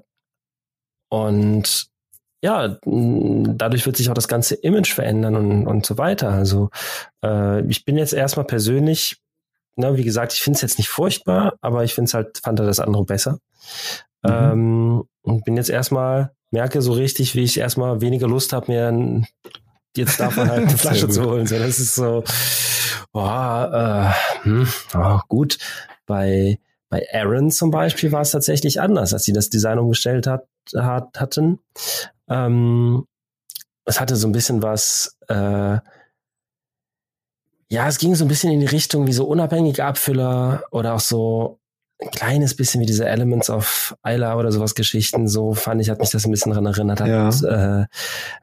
und 1.10 1.88
ja, 2.42 2.78
dadurch 2.86 3.86
wird 3.86 3.98
sich 3.98 4.10
auch 4.10 4.14
das 4.14 4.28
ganze 4.28 4.56
Image 4.56 4.94
verändern 4.94 5.36
und, 5.36 5.68
und 5.68 5.86
so 5.86 5.98
weiter. 5.98 6.30
Also 6.30 6.70
äh, 7.24 7.66
ich 7.66 7.86
bin 7.86 7.98
jetzt 7.98 8.14
erstmal 8.14 8.46
persönlich 8.46 9.20
ne, 9.76 9.98
wie 9.98 10.04
gesagt, 10.04 10.34
ich 10.34 10.42
finde 10.42 10.58
es 10.58 10.62
jetzt 10.62 10.78
nicht 10.78 10.90
furchtbar, 10.90 11.58
aber 11.62 11.84
ich 11.84 11.94
finde 11.94 12.10
es 12.10 12.14
halt, 12.14 12.40
fand 12.40 12.60
er 12.60 12.66
das 12.66 12.80
andere 12.80 13.04
besser. 13.06 13.40
Mhm. 14.24 14.32
Ähm, 14.32 15.04
und 15.22 15.46
bin 15.46 15.58
jetzt 15.58 15.70
erstmal, 15.70 16.32
merke 16.52 16.82
so 16.82 16.94
richtig, 16.94 17.36
wie 17.36 17.44
ich 17.44 17.60
erstmal 17.60 18.02
weniger 18.02 18.28
Lust 18.28 18.54
habe, 18.54 18.72
mir 18.72 19.24
jetzt 19.98 20.20
davon 20.20 20.50
halt 20.50 20.68
eine 20.68 20.78
Flasche 20.78 21.10
zu 21.10 21.24
holen. 21.24 21.48
So, 21.48 21.58
das 21.58 21.80
ist 21.80 21.96
so, 21.96 22.24
boah, 23.12 24.14
äh, 24.44 24.44
hm, 24.44 24.68
oh, 24.96 25.20
gut. 25.28 25.58
Bei, 26.06 26.60
bei 26.90 27.08
Aaron 27.14 27.52
zum 27.52 27.72
Beispiel 27.72 28.12
war 28.12 28.22
es 28.22 28.32
tatsächlich 28.32 28.80
anders, 28.82 29.14
als 29.14 29.24
sie 29.24 29.34
das 29.34 29.50
Design 29.50 29.80
umgestellt 29.80 30.28
hat, 30.28 30.48
hat 30.76 31.20
hatten. 31.20 31.60
Ähm, 32.30 33.06
es 33.86 34.00
hatte 34.00 34.16
so 34.16 34.28
ein 34.28 34.32
bisschen 34.32 34.64
was, 34.64 35.18
äh, 35.28 35.78
ja, 37.70 37.88
es 37.88 37.98
ging 37.98 38.16
so 38.16 38.26
ein 38.26 38.28
bisschen 38.28 38.52
in 38.52 38.60
die 38.60 38.66
Richtung 38.68 39.08
wie 39.08 39.14
so 39.14 39.26
unabhängige 39.26 39.86
Abfüller 39.86 40.64
oder 40.72 40.94
auch 40.94 41.00
so 41.00 41.60
ein 42.02 42.12
kleines 42.12 42.56
bisschen 42.56 42.82
wie 42.82 42.86
diese 42.86 43.08
Elements 43.08 43.50
of 43.50 43.96
Isla 44.06 44.36
oder 44.38 44.52
sowas 44.52 44.76
Geschichten. 44.76 45.28
So 45.28 45.54
fand 45.54 45.82
ich, 45.82 45.90
hat 45.90 46.00
mich 46.00 46.10
das 46.10 46.26
ein 46.26 46.32
bisschen 46.32 46.52
daran 46.52 46.66
erinnert. 46.66 47.02
Hat 47.02 47.08
ja. 47.08 47.88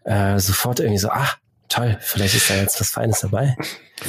äh, 0.06 0.35
äh, 0.35 0.38
sofort 0.38 0.80
irgendwie 0.80 0.99
so, 0.99 1.11
ach, 1.11 1.38
toll, 1.72 1.98
vielleicht 2.00 2.34
ist 2.34 2.50
da 2.50 2.54
jetzt 2.54 2.80
was 2.80 2.90
Feines 2.90 3.20
dabei. 3.20 3.56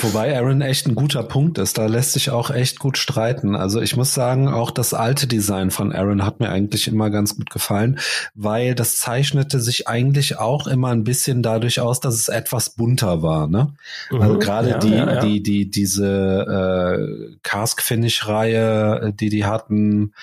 Wobei 0.01 0.35
Aaron 0.35 0.61
echt 0.61 0.87
ein 0.87 0.95
guter 0.95 1.23
Punkt 1.23 1.57
ist. 1.57 1.77
Da 1.77 1.85
lässt 1.85 2.13
sich 2.13 2.31
auch 2.31 2.49
echt 2.49 2.79
gut 2.79 2.97
streiten. 2.97 3.55
Also 3.55 3.79
ich 3.81 3.95
muss 3.95 4.13
sagen, 4.13 4.47
auch 4.47 4.71
das 4.71 4.93
alte 4.93 5.27
Design 5.27 5.71
von 5.71 5.93
Aaron 5.93 6.25
hat 6.25 6.39
mir 6.39 6.49
eigentlich 6.49 6.87
immer 6.87 7.09
ganz 7.09 7.35
gut 7.35 7.49
gefallen, 7.49 7.99
weil 8.33 8.75
das 8.75 8.97
zeichnete 8.97 9.59
sich 9.59 9.87
eigentlich 9.87 10.39
auch 10.39 10.67
immer 10.67 10.89
ein 10.89 11.03
bisschen 11.03 11.43
dadurch 11.43 11.79
aus, 11.79 11.99
dass 11.99 12.15
es 12.15 12.27
etwas 12.27 12.71
bunter 12.71 13.21
war. 13.21 13.47
Ne? 13.47 13.73
Mhm, 14.09 14.21
also 14.21 14.39
gerade 14.39 14.69
ja, 14.71 14.77
die, 14.79 14.89
ja, 14.89 15.13
ja. 15.13 15.21
die, 15.21 15.43
die, 15.43 15.69
diese 15.69 16.07
äh, 16.09 17.35
Cask 17.43 17.81
Finish 17.81 18.27
Reihe, 18.27 19.13
die 19.13 19.29
die 19.29 19.45
hatten, 19.45 20.13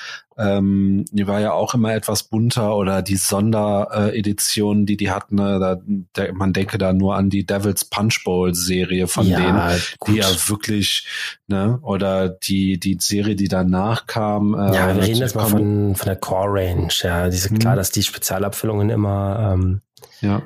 ähm, 0.40 1.04
die 1.12 1.26
war 1.26 1.40
ja 1.40 1.52
auch 1.52 1.74
immer 1.74 1.94
etwas 1.94 2.22
bunter 2.22 2.76
oder 2.76 3.02
die 3.02 3.16
Sonderedition, 3.16 4.86
die 4.86 4.96
die 4.96 5.10
hatten, 5.10 5.36
ne, 5.36 5.58
da, 5.58 5.76
der, 6.16 6.32
man 6.32 6.52
denke 6.52 6.78
da 6.78 6.92
nur 6.92 7.16
an 7.16 7.30
die 7.30 7.44
Devil's 7.44 7.84
Punch 7.84 8.24
Bowl 8.24 8.54
Serie 8.54 9.06
von 9.06 9.26
ja, 9.26 9.38
denen, 9.38 9.82
gut. 9.98 10.14
die 10.14 10.18
ja 10.18 10.26
wirklich, 10.48 11.06
ne, 11.46 11.78
oder 11.82 12.28
die, 12.28 12.80
die 12.80 12.96
Serie, 13.00 13.36
die 13.36 13.48
danach 13.48 14.06
kam. 14.06 14.54
Äh, 14.54 14.74
ja, 14.74 14.94
wir 14.94 15.02
reden 15.02 15.18
jetzt 15.18 15.34
mal 15.34 15.46
von, 15.46 15.94
von 15.94 16.06
der 16.06 16.16
Core 16.16 16.48
Range, 16.48 16.92
ja, 17.02 17.28
diese, 17.28 17.50
klar, 17.50 17.74
mhm. 17.74 17.78
dass 17.78 17.90
die 17.90 18.02
Spezialabfüllungen 18.02 18.90
immer, 18.90 19.54
ähm, 19.54 19.82
ja 20.20 20.42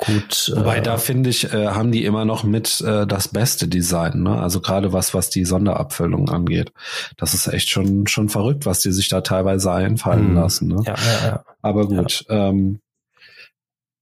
gut. 0.00 0.52
Wobei 0.54 0.78
äh, 0.78 0.82
da 0.82 0.98
finde 0.98 1.30
ich, 1.30 1.52
äh, 1.52 1.68
haben 1.68 1.92
die 1.92 2.04
immer 2.04 2.24
noch 2.24 2.44
mit 2.44 2.80
äh, 2.80 3.06
das 3.06 3.28
beste 3.28 3.68
Design, 3.68 4.22
ne? 4.22 4.38
Also 4.38 4.60
gerade 4.60 4.92
was, 4.92 5.14
was 5.14 5.30
die 5.30 5.44
Sonderabfüllung 5.44 6.28
angeht. 6.28 6.72
Das 7.16 7.34
ist 7.34 7.46
echt 7.46 7.70
schon, 7.70 8.06
schon 8.06 8.28
verrückt, 8.28 8.66
was 8.66 8.80
die 8.80 8.92
sich 8.92 9.08
da 9.08 9.20
teilweise 9.20 9.72
einfallen 9.72 10.30
mhm. 10.30 10.34
lassen. 10.36 10.68
Ne? 10.68 10.82
Ja, 10.86 10.94
ja, 10.94 11.26
ja. 11.26 11.44
Aber 11.62 11.86
gut. 11.86 12.24
Ja. 12.28 12.48
Ähm, 12.48 12.80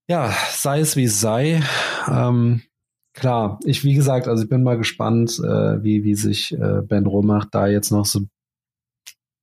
ja, 0.09 0.33
sei 0.51 0.81
es 0.81 0.97
wie 0.97 1.05
es 1.05 1.21
sei. 1.21 1.63
Ähm, 2.09 2.63
klar, 3.13 3.59
ich, 3.65 3.85
wie 3.85 3.95
gesagt, 3.95 4.27
also 4.27 4.43
ich 4.43 4.49
bin 4.49 4.63
mal 4.63 4.79
gespannt, 4.79 5.39
äh, 5.39 5.83
wie, 5.83 6.05
wie 6.05 6.15
sich 6.15 6.53
äh, 6.55 6.81
Ben 6.83 7.07
Romach 7.07 7.45
da 7.51 7.67
jetzt 7.67 7.91
noch 7.91 8.07
so 8.07 8.21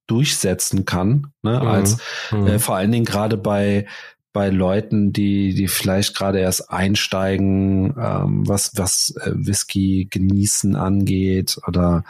durchsetzen 0.07 0.85
kann, 0.85 1.31
ne? 1.41 1.59
Mhm. 1.59 1.67
als 1.67 1.97
mhm. 2.31 2.47
Äh, 2.47 2.59
vor 2.59 2.75
allen 2.75 2.91
Dingen 2.91 3.05
gerade 3.05 3.37
bei 3.37 3.87
bei 4.35 4.49
Leuten, 4.49 5.13
die 5.13 5.53
die 5.53 5.69
vielleicht 5.69 6.13
gerade 6.13 6.39
erst 6.39 6.69
einsteigen, 6.69 7.95
ähm, 7.97 8.45
was 8.45 8.73
was 8.75 9.15
äh, 9.21 9.31
Whisky 9.33 10.09
genießen 10.11 10.75
angeht 10.75 11.57
oder 11.65 12.03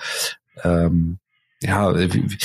ähm, 0.64 1.20
ja 1.62 1.96
wie, 1.96 2.36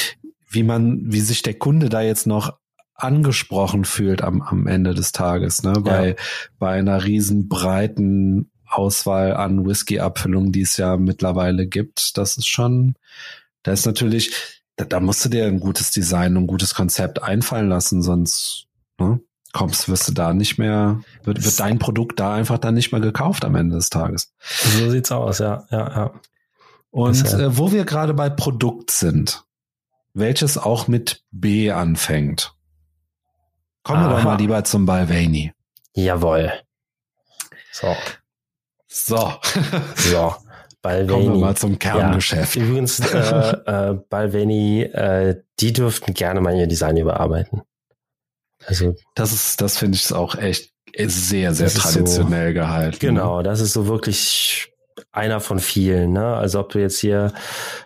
wie 0.51 0.63
man 0.63 1.01
wie 1.07 1.21
sich 1.21 1.41
der 1.41 1.55
Kunde 1.55 1.89
da 1.89 2.03
jetzt 2.03 2.27
noch 2.27 2.59
angesprochen 2.95 3.87
fühlt 3.87 4.21
am, 4.21 4.43
am 4.43 4.67
Ende 4.67 4.93
des 4.93 5.13
Tages, 5.13 5.63
ne? 5.63 5.73
Bei, 5.73 6.09
ja. 6.09 6.15
bei 6.59 6.79
einer 6.79 7.03
riesen 7.05 7.49
breiten 7.49 8.51
Auswahl 8.67 9.33
an 9.33 9.65
Whisky-Abfüllungen, 9.65 10.53
die 10.53 10.61
es 10.61 10.77
ja 10.77 10.99
mittlerweile 10.99 11.67
gibt. 11.67 12.19
Das 12.19 12.37
ist 12.37 12.47
schon, 12.47 12.97
da 13.63 13.73
ist 13.73 13.87
natürlich, 13.87 14.63
da, 14.77 14.85
da 14.85 15.01
musst 15.01 15.25
du 15.25 15.31
dir 15.31 15.47
ein 15.47 15.61
gutes 15.61 15.91
Design 15.91 16.37
und 16.37 16.43
ein 16.43 16.47
gutes 16.47 16.75
Konzept 16.75 17.23
einfallen 17.23 17.71
lassen, 17.71 18.03
sonst 18.03 18.67
ne, 18.99 19.19
kommst, 19.53 19.89
wirst 19.89 20.09
du 20.09 20.13
da 20.13 20.33
nicht 20.33 20.59
mehr, 20.59 21.01
wird, 21.25 21.45
wird 21.45 21.61
dein 21.61 21.79
Produkt 21.79 22.21
da 22.21 22.35
einfach 22.35 22.59
dann 22.59 22.75
nicht 22.75 22.93
mehr 22.93 23.01
gekauft 23.01 23.45
am 23.45 23.55
Ende 23.55 23.77
des 23.77 23.91
Tages. 23.91 24.33
So 24.41 24.91
sieht's 24.91 25.13
aus, 25.13 25.39
ja, 25.39 25.65
ja, 25.71 25.89
ja. 25.89 26.11
Und 26.91 27.25
äh, 27.33 27.57
wo 27.57 27.73
wir 27.73 27.85
gerade 27.85 28.15
bei 28.15 28.31
Produkt 28.31 28.91
sind, 28.91 29.45
welches 30.13 30.59
auch 30.59 30.89
mit 30.89 31.23
B 31.31 31.71
anfängt. 31.71 32.55
Kommen 33.83 34.03
wir 34.03 34.11
doch 34.11 34.23
mal 34.25 34.37
lieber 34.37 34.65
zum 34.65 34.87
Balvenie. 34.87 35.53
Jawohl. 35.95 36.53
So. 37.73 37.97
So. 38.89 39.33
so. 39.95 40.35
Balvenie. 40.83 41.09
Kommen 41.25 41.35
wir 41.35 41.47
mal 41.47 41.57
zum 41.57 41.79
Kerngeschäft. 41.79 42.57
Ja, 42.57 42.63
übrigens, 42.63 43.01
äh, 43.01 43.57
äh, 43.67 43.95
Balvenie, 44.09 44.83
äh, 44.83 45.43
die 45.61 45.73
dürften 45.73 46.13
gerne 46.13 46.41
mal 46.41 46.55
ihr 46.57 46.67
Design 46.67 46.97
überarbeiten. 46.97 47.63
Also 48.71 48.95
das 49.17 49.33
ist, 49.33 49.61
das 49.61 49.77
finde 49.77 49.97
ich 49.97 50.13
auch 50.13 50.37
echt 50.37 50.71
sehr, 50.97 51.53
sehr 51.55 51.69
traditionell 51.69 52.51
so, 52.51 52.55
gehalten. 52.55 52.99
Genau, 53.01 53.43
das 53.43 53.61
ist 53.61 53.73
so 53.73 53.89
wirklich 53.89 54.73
einer 55.11 55.41
von 55.41 55.59
vielen. 55.59 56.13
Ne? 56.13 56.25
Also 56.37 56.61
ob 56.61 56.71
du 56.71 56.79
jetzt 56.79 57.01
hier, 57.01 57.33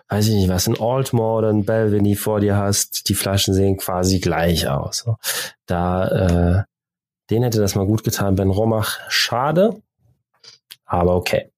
weiß 0.09 0.27
ich 0.27 0.35
nicht, 0.35 0.49
was 0.49 0.67
ein 0.67 0.79
Altmore 0.79 1.39
oder 1.39 1.49
ein 1.49 1.65
Belvini 1.65 2.15
vor 2.15 2.39
dir 2.39 2.55
hast, 2.55 3.09
die 3.09 3.15
Flaschen 3.15 3.53
sehen 3.53 3.77
quasi 3.77 4.19
gleich 4.19 4.67
aus. 4.67 5.05
Da, 5.65 6.07
äh, 6.07 6.63
den 7.31 7.41
hätte 7.41 7.59
das 7.59 7.73
mal 7.73 7.87
gut 7.87 8.03
getan, 8.03 8.35
Ben 8.35 8.51
Romach. 8.51 8.99
Schade, 9.09 9.81
aber 10.85 11.15
okay. 11.15 11.49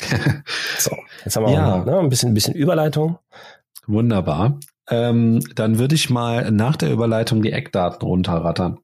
so, 0.78 0.94
jetzt 1.24 1.36
haben 1.36 1.46
wir 1.46 1.52
ja. 1.54 1.80
auch, 1.80 1.86
ne, 1.86 1.98
ein 1.98 2.10
bisschen, 2.10 2.32
ein 2.32 2.34
bisschen 2.34 2.54
Überleitung. 2.54 3.18
Wunderbar. 3.86 4.58
Ähm, 4.88 5.40
dann 5.54 5.78
würde 5.78 5.94
ich 5.94 6.10
mal 6.10 6.50
nach 6.50 6.76
der 6.76 6.90
Überleitung 6.90 7.42
die 7.42 7.52
Eckdaten 7.52 8.06
runterrattern. 8.06 8.78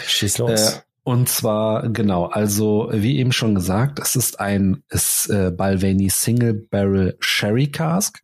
Schieß 0.00 0.38
los. 0.38 0.50
Äh, 0.50 0.80
und 1.04 1.28
zwar, 1.28 1.88
genau, 1.88 2.26
also 2.26 2.88
wie 2.92 3.18
eben 3.18 3.32
schon 3.32 3.54
gesagt, 3.54 3.98
es 3.98 4.14
ist 4.14 4.38
ein 4.38 4.84
ist, 4.88 5.28
äh, 5.30 5.50
Balvenie 5.50 6.10
Single 6.10 6.54
Barrel 6.54 7.16
Sherry 7.20 7.68
Cask. 7.68 8.20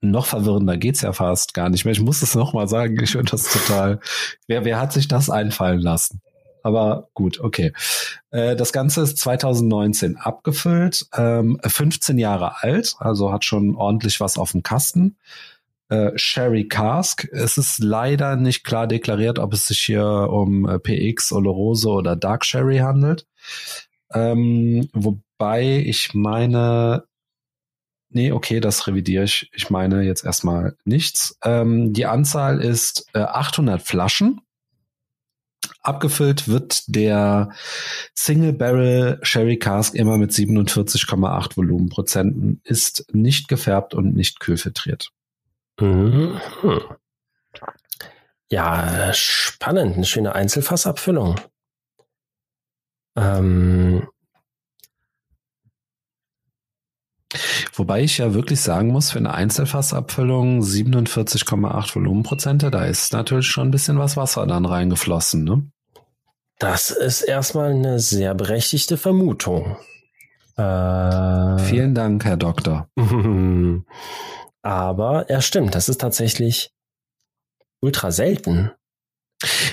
Noch 0.00 0.26
verwirrender 0.26 0.76
geht's 0.76 1.00
ja 1.00 1.12
fast 1.12 1.54
gar 1.54 1.68
nicht 1.68 1.84
mehr. 1.84 1.92
Ich 1.92 2.00
muss 2.00 2.22
es 2.22 2.34
nochmal 2.34 2.68
sagen, 2.68 2.98
ich 3.02 3.12
finde 3.12 3.30
das 3.30 3.52
total. 3.52 4.00
Wer, 4.46 4.64
wer 4.64 4.80
hat 4.80 4.92
sich 4.92 5.08
das 5.08 5.30
einfallen 5.30 5.80
lassen? 5.80 6.20
Aber 6.62 7.08
gut, 7.14 7.40
okay. 7.40 7.72
Äh, 8.30 8.56
das 8.56 8.72
Ganze 8.72 9.02
ist 9.02 9.18
2019 9.18 10.16
abgefüllt, 10.16 11.06
ähm, 11.16 11.58
15 11.64 12.18
Jahre 12.18 12.62
alt, 12.62 12.94
also 12.98 13.32
hat 13.32 13.44
schon 13.44 13.76
ordentlich 13.76 14.20
was 14.20 14.38
auf 14.38 14.52
dem 14.52 14.62
Kasten 14.62 15.16
äh, 15.88 16.12
Sherry 16.16 16.68
Cask. 16.68 17.28
Es 17.32 17.58
ist 17.58 17.78
leider 17.78 18.36
nicht 18.36 18.64
klar 18.64 18.86
deklariert, 18.86 19.38
ob 19.38 19.52
es 19.52 19.66
sich 19.66 19.80
hier 19.80 20.04
um 20.04 20.68
äh, 20.68 20.78
PX, 20.78 21.32
Oloroso 21.32 21.94
oder 21.94 22.16
Dark 22.16 22.44
Sherry 22.44 22.78
handelt. 22.78 23.26
Ähm, 24.12 24.88
wobei 24.92 25.82
ich 25.84 26.14
meine, 26.14 27.04
nee, 28.10 28.32
okay, 28.32 28.60
das 28.60 28.86
revidiere 28.86 29.24
ich. 29.24 29.50
Ich 29.54 29.70
meine 29.70 30.02
jetzt 30.02 30.24
erstmal 30.24 30.76
nichts. 30.84 31.38
Ähm, 31.44 31.92
die 31.92 32.06
Anzahl 32.06 32.60
ist 32.60 33.06
äh, 33.14 33.20
800 33.20 33.82
Flaschen. 33.82 34.40
Abgefüllt 35.82 36.48
wird 36.48 36.84
der 36.94 37.50
Single 38.14 38.52
Barrel 38.52 39.18
Sherry 39.22 39.58
Cask 39.58 39.94
immer 39.94 40.18
mit 40.18 40.32
47,8 40.32 41.56
Volumenprozenten, 41.56 42.60
ist 42.64 43.06
nicht 43.12 43.48
gefärbt 43.48 43.94
und 43.94 44.14
nicht 44.14 44.40
kühlfiltriert. 44.40 45.12
Mhm. 45.78 46.40
Ja, 48.50 49.12
spannend. 49.12 49.96
Eine 49.96 50.04
schöne 50.04 50.34
Einzelfassabfüllung. 50.34 51.36
Ähm. 53.16 54.08
Wobei 57.74 58.02
ich 58.02 58.18
ja 58.18 58.32
wirklich 58.32 58.60
sagen 58.60 58.88
muss, 58.88 59.10
für 59.10 59.18
eine 59.18 59.34
Einzelfassabfüllung 59.34 60.60
47,8 60.62 61.94
Volumenprozente, 61.94 62.70
da 62.70 62.84
ist 62.86 63.12
natürlich 63.12 63.46
schon 63.46 63.68
ein 63.68 63.70
bisschen 63.70 63.98
was 63.98 64.16
Wasser 64.16 64.46
dann 64.46 64.64
reingeflossen, 64.64 65.44
ne? 65.44 65.70
Das 66.58 66.90
ist 66.90 67.20
erstmal 67.22 67.70
eine 67.70 68.00
sehr 68.00 68.34
berechtigte 68.34 68.96
Vermutung. 68.96 69.76
Äh, 70.56 71.58
Vielen 71.58 71.94
Dank, 71.94 72.24
Herr 72.24 72.36
Doktor. 72.36 72.88
Aber 74.68 75.24
ja, 75.30 75.40
stimmt, 75.40 75.74
das 75.74 75.88
ist 75.88 75.98
tatsächlich 75.98 76.72
ultra 77.80 78.10
selten. 78.12 78.70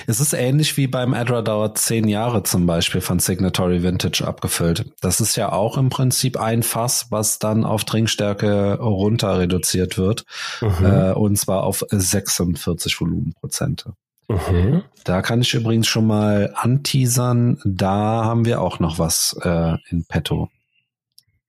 Es 0.06 0.20
ist 0.20 0.32
ähnlich 0.32 0.78
wie 0.78 0.86
beim 0.86 1.12
Adra 1.12 1.42
dauert 1.42 1.76
zehn 1.76 2.08
Jahre 2.08 2.44
zum 2.44 2.66
Beispiel 2.66 3.02
von 3.02 3.18
Signatory 3.18 3.82
Vintage 3.82 4.26
abgefüllt. 4.26 4.90
Das 5.02 5.20
ist 5.20 5.36
ja 5.36 5.52
auch 5.52 5.76
im 5.76 5.90
Prinzip 5.90 6.40
ein 6.40 6.62
Fass, 6.62 7.08
was 7.10 7.38
dann 7.38 7.66
auf 7.66 7.84
Trinkstärke 7.84 8.78
runter 8.78 9.38
reduziert 9.38 9.98
wird. 9.98 10.24
Mhm. 10.62 10.86
Äh, 10.86 11.12
und 11.12 11.36
zwar 11.36 11.64
auf 11.64 11.84
46 11.90 12.98
Volumenprozente. 12.98 13.92
Mhm. 14.28 14.82
Da 15.04 15.20
kann 15.20 15.42
ich 15.42 15.52
übrigens 15.52 15.88
schon 15.88 16.06
mal 16.06 16.54
anteasern. 16.56 17.60
Da 17.66 18.24
haben 18.24 18.46
wir 18.46 18.62
auch 18.62 18.78
noch 18.78 18.98
was 18.98 19.36
äh, 19.42 19.74
in 19.90 20.06
petto. 20.06 20.48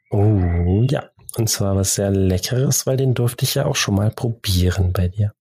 Oh 0.09 0.83
ja. 0.89 1.05
Und 1.37 1.47
zwar 1.47 1.75
was 1.75 1.95
sehr 1.95 2.09
Leckeres, 2.09 2.87
weil 2.87 2.97
den 2.97 3.13
durfte 3.13 3.45
ich 3.45 3.55
ja 3.55 3.65
auch 3.65 3.75
schon 3.75 3.95
mal 3.95 4.09
probieren 4.09 4.91
bei 4.91 5.07
dir. 5.07 5.33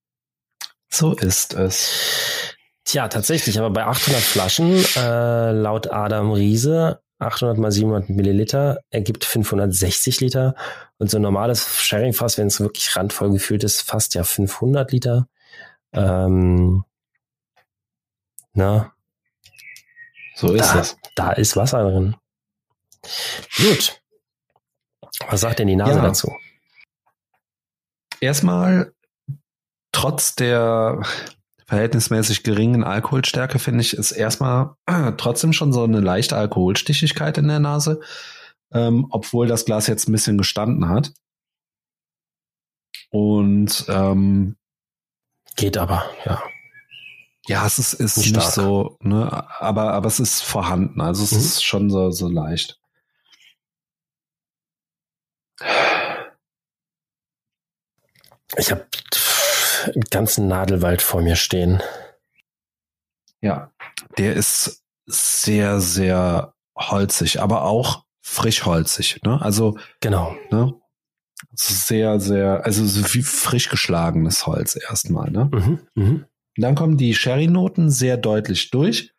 So 0.88 1.14
ist 1.14 1.54
es. 1.54 2.54
Tja, 2.84 3.08
tatsächlich, 3.08 3.58
aber 3.58 3.70
bei 3.70 3.84
800 3.84 4.22
Flaschen, 4.22 4.84
äh, 4.96 5.52
laut 5.52 5.90
Adam 5.90 6.32
Riese, 6.32 7.00
800 7.18 7.58
mal 7.58 7.72
700 7.72 8.10
Milliliter 8.10 8.80
ergibt 8.90 9.24
560 9.24 10.20
Liter. 10.20 10.54
Und 10.98 11.10
so 11.10 11.18
ein 11.18 11.22
normales 11.22 11.66
Sharing-Fass, 11.82 12.38
wenn 12.38 12.48
es 12.48 12.60
wirklich 12.60 12.94
randvoll 12.94 13.32
gefüllt 13.32 13.64
ist, 13.64 13.80
fast 13.80 14.14
ja 14.14 14.22
500 14.22 14.92
Liter. 14.92 15.28
Ähm, 15.92 16.84
na, 18.52 18.92
so 20.36 20.52
ist 20.52 20.74
da, 20.74 20.80
es. 20.80 20.96
Da 21.14 21.32
ist 21.32 21.56
Wasser 21.56 21.82
drin. 21.82 22.16
Gut. 23.56 24.00
Was 25.28 25.40
sagt 25.40 25.58
denn 25.58 25.68
die 25.68 25.76
Nase 25.76 25.98
ja. 25.98 26.02
dazu? 26.02 26.32
Erstmal, 28.20 28.92
trotz 29.92 30.34
der 30.34 31.02
verhältnismäßig 31.66 32.44
geringen 32.44 32.84
Alkoholstärke, 32.84 33.58
finde 33.58 33.80
ich, 33.80 33.94
ist 33.94 34.12
erstmal 34.12 34.76
trotzdem 35.16 35.52
schon 35.52 35.72
so 35.72 35.84
eine 35.84 36.00
leichte 36.00 36.36
Alkoholstichigkeit 36.36 37.38
in 37.38 37.48
der 37.48 37.58
Nase, 37.58 38.00
ähm, 38.72 39.06
obwohl 39.10 39.46
das 39.46 39.64
Glas 39.64 39.86
jetzt 39.86 40.08
ein 40.08 40.12
bisschen 40.12 40.38
gestanden 40.38 40.88
hat. 40.88 41.12
Und 43.10 43.84
ähm, 43.88 44.56
geht 45.56 45.76
aber, 45.76 46.04
ja. 46.24 46.42
Ja, 47.48 47.64
es 47.64 47.78
ist, 47.78 47.94
ist 47.94 48.16
nicht, 48.16 48.34
nicht 48.34 48.50
so, 48.50 48.96
ne, 49.00 49.30
aber, 49.60 49.92
aber 49.92 50.08
es 50.08 50.18
ist 50.18 50.42
vorhanden. 50.42 51.00
Also 51.00 51.22
es 51.22 51.32
mhm. 51.32 51.38
ist 51.38 51.64
schon 51.64 51.90
so, 51.90 52.10
so 52.10 52.28
leicht. 52.28 52.80
Ich 58.58 58.70
habe 58.70 58.86
einen 59.86 60.04
ganzen 60.10 60.48
Nadelwald 60.48 61.02
vor 61.02 61.22
mir 61.22 61.36
stehen. 61.36 61.82
Ja, 63.40 63.70
der 64.18 64.34
ist 64.34 64.82
sehr, 65.06 65.80
sehr 65.80 66.54
holzig, 66.76 67.40
aber 67.40 67.62
auch 67.62 68.04
frischholzig. 68.22 69.20
Ne? 69.22 69.40
Also 69.40 69.78
genau. 70.00 70.36
Ne? 70.50 70.74
Sehr, 71.52 72.18
sehr, 72.18 72.64
also 72.64 72.84
so 72.86 73.14
wie 73.14 73.22
frisch 73.22 73.68
geschlagenes 73.68 74.46
Holz 74.46 74.76
erstmal. 74.76 75.30
Ne? 75.30 75.50
Mhm, 75.52 75.80
mh. 75.94 76.24
Dann 76.56 76.74
kommen 76.74 76.96
die 76.96 77.14
Sherry-Noten 77.14 77.90
sehr 77.90 78.16
deutlich 78.16 78.70
durch. 78.70 79.14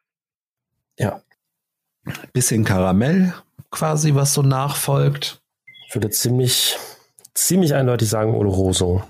Ja. 0.97 1.21
Bisschen 2.33 2.63
Karamell 2.63 3.33
quasi, 3.69 4.15
was 4.15 4.33
so 4.33 4.41
nachfolgt. 4.41 5.41
Ich 5.87 5.95
würde 5.95 6.09
ziemlich, 6.09 6.75
ziemlich 7.33 7.75
eindeutig 7.75 8.09
sagen 8.09 8.33
Oloroso. 8.33 9.03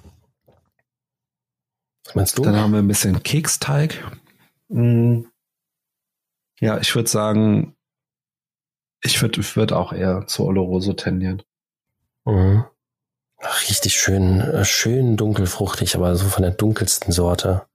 Meinst 2.14 2.38
du? 2.38 2.44
Dann 2.44 2.56
haben 2.56 2.72
wir 2.72 2.80
ein 2.80 2.88
bisschen 2.88 3.22
Keksteig. 3.24 4.04
Mhm. 4.70 5.28
Ja, 6.60 6.80
ich 6.80 6.96
würde 6.96 7.10
sagen, 7.10 7.76
ich 9.02 9.22
würde 9.22 9.40
ich 9.42 9.56
würd 9.56 9.74
auch 9.74 9.94
eher 9.94 10.26
zu 10.28 10.46
Oloroso 10.46 10.94
tendieren. 10.94 11.44
Mhm. 12.26 12.66
Richtig 13.70 14.00
schön, 14.00 14.42
äh, 14.42 14.66
schön 14.66 15.16
dunkelfruchtig, 15.16 15.96
aber 15.96 16.16
so 16.16 16.26
von 16.28 16.42
der 16.42 16.52
dunkelsten 16.52 17.12
Sorte. 17.12 17.68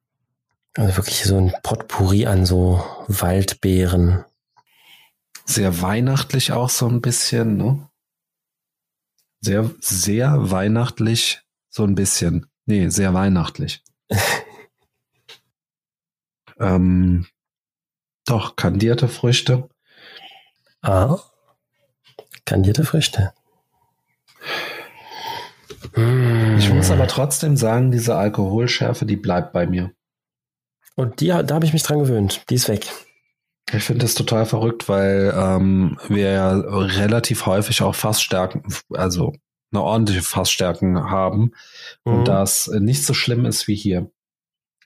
Also 0.74 0.96
wirklich 0.96 1.22
so 1.24 1.36
ein 1.36 1.52
Potpourri 1.62 2.26
an 2.26 2.46
so 2.46 2.84
Waldbeeren. 3.06 4.24
Sehr 5.44 5.80
weihnachtlich 5.82 6.52
auch 6.52 6.70
so 6.70 6.88
ein 6.88 7.00
bisschen, 7.00 7.56
ne? 7.56 7.88
Sehr, 9.40 9.70
sehr 9.80 10.50
weihnachtlich, 10.50 11.42
so 11.68 11.84
ein 11.84 11.94
bisschen. 11.94 12.46
Nee, 12.64 12.88
sehr 12.88 13.12
weihnachtlich. 13.12 13.82
ähm, 16.60 17.26
doch, 18.24 18.56
kandierte 18.56 19.08
Früchte. 19.08 19.68
Ah. 20.82 21.18
Kandierte 22.44 22.84
Früchte. 22.84 23.32
Ich 25.94 26.72
muss 26.72 26.90
aber 26.90 27.06
trotzdem 27.06 27.56
sagen, 27.56 27.90
diese 27.90 28.16
Alkoholschärfe, 28.16 29.04
die 29.04 29.16
bleibt 29.16 29.52
bei 29.52 29.66
mir. 29.66 29.92
Und 30.94 31.20
die, 31.20 31.28
da 31.28 31.54
habe 31.54 31.66
ich 31.66 31.72
mich 31.72 31.82
dran 31.82 31.98
gewöhnt. 31.98 32.48
Die 32.48 32.54
ist 32.54 32.68
weg. 32.68 32.86
Ich 33.72 33.84
finde 33.84 34.02
das 34.02 34.14
total 34.14 34.46
verrückt, 34.46 34.88
weil 34.88 35.32
ähm, 35.36 35.98
wir 36.08 36.32
ja 36.32 36.52
relativ 36.52 37.46
häufig 37.46 37.82
auch 37.82 37.94
Fassstärken, 37.94 38.62
also 38.90 39.32
eine 39.72 39.82
ordentliche 39.82 40.22
Fassstärken 40.22 41.10
haben 41.10 41.52
mhm. 42.04 42.12
und 42.12 42.28
das 42.28 42.68
nicht 42.68 43.04
so 43.04 43.14
schlimm 43.14 43.44
ist 43.44 43.68
wie 43.68 43.76
hier. 43.76 44.10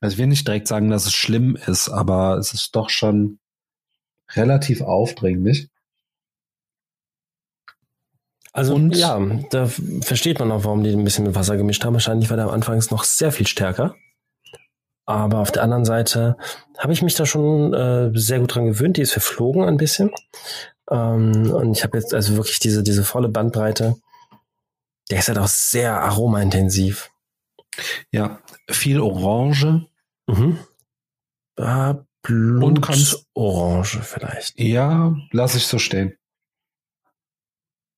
Also 0.00 0.14
ich 0.14 0.18
will 0.18 0.26
nicht 0.26 0.46
direkt 0.46 0.68
sagen, 0.68 0.90
dass 0.90 1.06
es 1.06 1.14
schlimm 1.14 1.56
ist, 1.66 1.88
aber 1.88 2.36
es 2.36 2.52
ist 2.52 2.76
doch 2.76 2.90
schon 2.90 3.38
relativ 4.34 4.82
aufdringlich. 4.82 5.68
Also 8.52 8.74
und, 8.74 8.96
ja, 8.96 9.20
da 9.50 9.66
versteht 10.00 10.38
man 10.38 10.50
auch, 10.50 10.64
warum 10.64 10.82
die 10.82 10.90
ein 10.90 11.04
bisschen 11.04 11.26
mit 11.26 11.34
Wasser 11.34 11.58
gemischt 11.58 11.84
haben. 11.84 11.92
Wahrscheinlich 11.92 12.30
war 12.30 12.36
der 12.36 12.46
am 12.46 12.52
Anfang 12.52 12.82
noch 12.90 13.04
sehr 13.04 13.30
viel 13.30 13.46
stärker. 13.46 13.94
Aber 15.04 15.38
auf 15.38 15.52
der 15.52 15.62
anderen 15.62 15.84
Seite 15.84 16.36
habe 16.78 16.92
ich 16.92 17.02
mich 17.02 17.14
da 17.14 17.26
schon 17.26 17.74
äh, 17.74 18.10
sehr 18.14 18.40
gut 18.40 18.54
dran 18.54 18.66
gewöhnt. 18.66 18.96
Die 18.96 19.02
ist 19.02 19.12
verflogen 19.12 19.62
ein 19.62 19.76
bisschen. 19.76 20.10
Ähm, 20.90 21.50
und 21.52 21.76
ich 21.76 21.84
habe 21.84 21.98
jetzt 21.98 22.14
also 22.14 22.36
wirklich 22.36 22.58
diese, 22.58 22.82
diese 22.82 23.04
volle 23.04 23.28
Bandbreite. 23.28 23.96
Der 25.10 25.20
ist 25.20 25.28
halt 25.28 25.38
auch 25.38 25.48
sehr 25.48 26.00
aromaintensiv. 26.00 27.10
Ja, 28.10 28.40
viel 28.68 29.00
Orange. 29.00 29.86
Mhm. 30.26 30.58
Äh, 31.56 31.94
Blutorange 32.22 34.02
vielleicht. 34.02 34.58
Ja, 34.58 35.16
lasse 35.30 35.58
ich 35.58 35.66
so 35.66 35.78
stehen. 35.78 36.18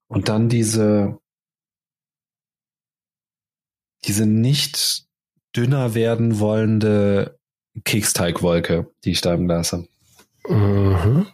Und 0.08 0.28
dann 0.28 0.48
diese, 0.48 1.18
diese 4.04 4.26
nicht 4.26 5.06
dünner 5.56 5.94
werden 5.94 6.40
wollende 6.40 7.38
Keksteigwolke, 7.84 8.90
die 9.04 9.12
ich 9.12 9.21
da 9.23 9.32
im 9.34 9.47
Glas 9.47 9.73
habe. 9.73 9.88
Mhm. 10.49 11.26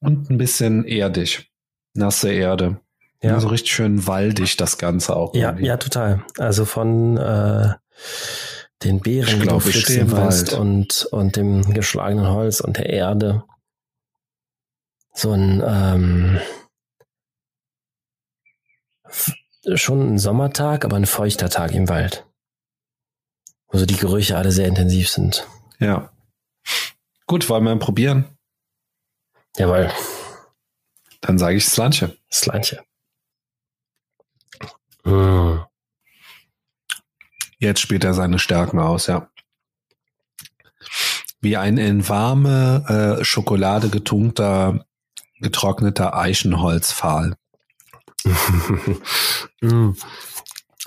Und 0.00 0.30
ein 0.30 0.38
bisschen 0.38 0.84
erdig. 0.84 1.50
Nasse 1.96 2.32
Erde. 2.32 2.80
Ja. 3.22 3.30
So 3.30 3.34
also 3.36 3.48
richtig 3.48 3.72
schön 3.72 4.06
waldig 4.06 4.56
das 4.56 4.78
Ganze 4.78 5.16
auch. 5.16 5.34
Ja, 5.34 5.48
irgendwie. 5.48 5.66
ja, 5.66 5.76
total. 5.76 6.24
Also 6.38 6.64
von 6.64 7.16
äh, 7.16 7.74
den 8.84 9.00
Beeren, 9.00 9.40
die 9.40 9.46
du 9.46 9.58
flitzen 9.58 10.12
weißt, 10.12 10.52
und, 10.52 11.08
und 11.10 11.36
dem 11.36 11.72
geschlagenen 11.72 12.28
Holz 12.28 12.60
und 12.60 12.76
der 12.76 12.90
Erde. 12.90 13.44
So 15.14 15.32
ein 15.32 15.62
ähm, 15.66 16.40
schon 19.74 20.14
ein 20.14 20.18
Sommertag, 20.18 20.84
aber 20.84 20.96
ein 20.96 21.06
feuchter 21.06 21.48
Tag 21.48 21.72
im 21.72 21.88
Wald. 21.88 22.26
Wo 23.68 23.78
so 23.78 23.86
die 23.86 23.96
Gerüche 23.96 24.36
alle 24.36 24.52
sehr 24.52 24.68
intensiv 24.68 25.08
sind. 25.08 25.46
Ja. 25.80 26.12
Gut, 27.26 27.48
wollen 27.48 27.64
wir 27.64 27.76
probieren? 27.76 28.26
Jawohl. 29.56 29.90
Dann 31.26 31.38
sage 31.38 31.56
ich 31.56 31.66
Slanche. 31.66 32.16
Slanche. 32.32 32.84
Mm. 35.04 35.58
Jetzt 37.58 37.80
spielt 37.80 38.04
er 38.04 38.14
seine 38.14 38.38
Stärken 38.38 38.78
aus, 38.78 39.08
ja. 39.08 39.28
Wie 41.40 41.56
ein 41.56 41.78
in 41.78 42.08
warme 42.08 43.18
äh, 43.20 43.24
Schokolade 43.24 43.88
getunkter, 43.88 44.86
getrockneter 45.40 46.16
Eichenholzpfahl. 46.16 47.36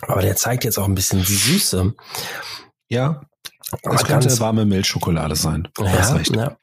Aber 0.02 0.22
der 0.22 0.36
zeigt 0.38 0.64
jetzt 0.64 0.78
auch 0.78 0.86
ein 0.86 0.96
bisschen 0.96 1.24
die 1.24 1.36
Süße. 1.36 1.94
Ja, 2.88 3.22
es 3.84 4.04
könnte 4.04 4.40
warme 4.40 4.66
Milchschokolade 4.66 5.36
sein. 5.36 5.68
Ja, 5.80 6.18
ja. 6.18 6.58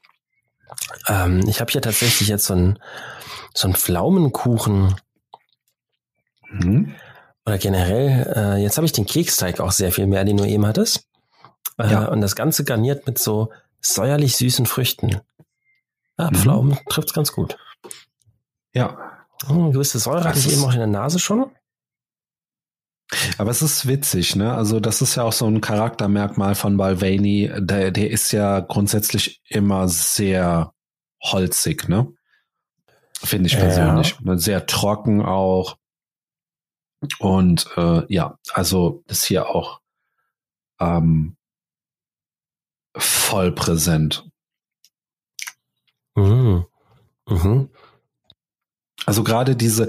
Ähm, 1.09 1.47
ich 1.49 1.61
habe 1.61 1.71
hier 1.71 1.83
tatsächlich 1.83 2.29
jetzt 2.29 2.47
so 2.47 2.55
einen 2.55 2.79
so 3.55 3.69
einen 3.69 3.77
Pflaumenkuchen. 3.77 4.97
Mhm. 6.51 6.95
Oder 7.45 7.59
generell, 7.59 8.33
äh, 8.35 8.63
jetzt 8.63 8.77
habe 8.77 8.87
ich 8.87 8.93
den 8.93 9.07
Keksteig 9.07 9.61
auch 9.61 9.73
sehr 9.73 9.93
viel 9.93 10.07
mehr, 10.07 10.25
den 10.25 10.37
du 10.37 10.45
eben 10.45 10.67
hattest. 10.67 11.07
Äh, 11.79 11.91
ja. 11.91 12.07
Und 12.07 12.21
das 12.21 12.37
Ganze 12.37 12.65
garniert 12.65 13.07
mit 13.07 13.19
so 13.19 13.53
säuerlich 13.81 14.37
süßen 14.37 14.67
Früchten. 14.67 15.21
Ja, 16.19 16.31
mhm. 16.31 16.35
Pflaumen 16.35 16.79
trifft's 16.89 17.13
ganz 17.13 17.33
gut. 17.33 17.57
Ja, 18.73 19.17
hm, 19.47 19.73
gewisse 19.73 19.99
Säure 19.99 20.25
hatte 20.25 20.39
ich 20.39 20.53
eben 20.53 20.65
auch 20.65 20.73
in 20.73 20.79
der 20.79 20.87
Nase 20.87 21.19
schon. 21.19 21.51
Aber 23.39 23.51
es 23.51 23.63
ist 23.63 23.87
witzig, 23.87 24.35
ne? 24.35 24.55
Also 24.55 24.81
das 24.81 25.01
ist 25.01 25.15
ja 25.15 25.23
auch 25.23 25.33
so 25.33 25.47
ein 25.47 25.61
Charaktermerkmal 25.61 26.57
von 26.57 26.77
Balvani. 26.77 27.51
Der, 27.59 27.93
der 27.93 28.11
ist 28.11 28.33
ja 28.33 28.61
grundsätzlich 28.61 29.41
immer 29.49 29.89
sehr 29.89 30.73
holzig, 31.23 31.89
ne? 31.89 32.13
Finde 33.23 33.49
ich 33.49 33.57
persönlich. 33.57 34.17
Ja. 34.25 34.37
Sehr 34.37 34.67
trocken 34.67 35.23
auch. 35.23 35.79
Und 37.19 37.67
äh, 37.77 38.03
ja, 38.13 38.39
also 38.53 39.03
das 39.07 39.25
hier 39.25 39.49
auch 39.49 39.81
ähm, 40.81 41.37
voll 42.97 43.53
präsent. 43.53 44.29
Mhm. 46.15 46.65
Mhm. 47.29 47.69
Also 49.05 49.23
gerade 49.23 49.57
diese, 49.57 49.89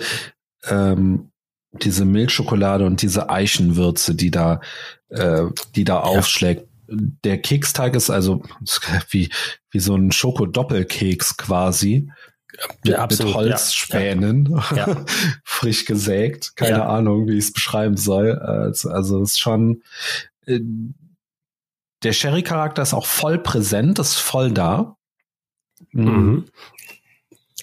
ähm, 0.66 1.32
diese 1.74 2.06
Milchschokolade 2.06 2.86
und 2.86 3.02
diese 3.02 3.30
Eichenwürze, 3.30 4.16
die 4.16 4.32
da, 4.32 4.62
äh, 5.10 5.46
die 5.76 5.84
da 5.84 5.96
ja. 5.96 6.04
aufschlägt. 6.04 6.68
Der 6.90 7.42
Keksteig 7.42 7.96
ist 7.96 8.10
also 8.10 8.44
wie, 9.10 9.30
wie 9.72 9.80
so 9.80 9.96
ein 9.96 10.12
Schokodoppelkeks 10.12 11.38
quasi. 11.38 12.12
Mit, 12.84 12.94
ja, 12.94 13.06
mit 13.06 13.24
Holzspänen, 13.24 14.62
ja. 14.72 14.88
Ja. 14.88 15.06
frisch 15.44 15.86
gesägt. 15.86 16.56
Keine 16.56 16.86
Ahnung, 16.86 17.28
wie 17.28 17.38
ich 17.38 17.46
es 17.46 17.54
beschreiben 17.54 17.98
soll. 17.98 18.40
Also, 18.40 18.90
also 18.90 19.22
es 19.22 19.32
ist 19.32 19.40
schon, 19.40 19.84
äh, 20.46 20.60
der 22.04 22.14
Sherry-Charakter 22.14 22.82
ist 22.82 22.94
auch 22.94 23.06
voll 23.06 23.38
präsent, 23.38 24.00
ist 24.00 24.16
voll 24.16 24.52
da. 24.52 24.96
Mhm. 25.92 26.06
mhm. 26.06 26.46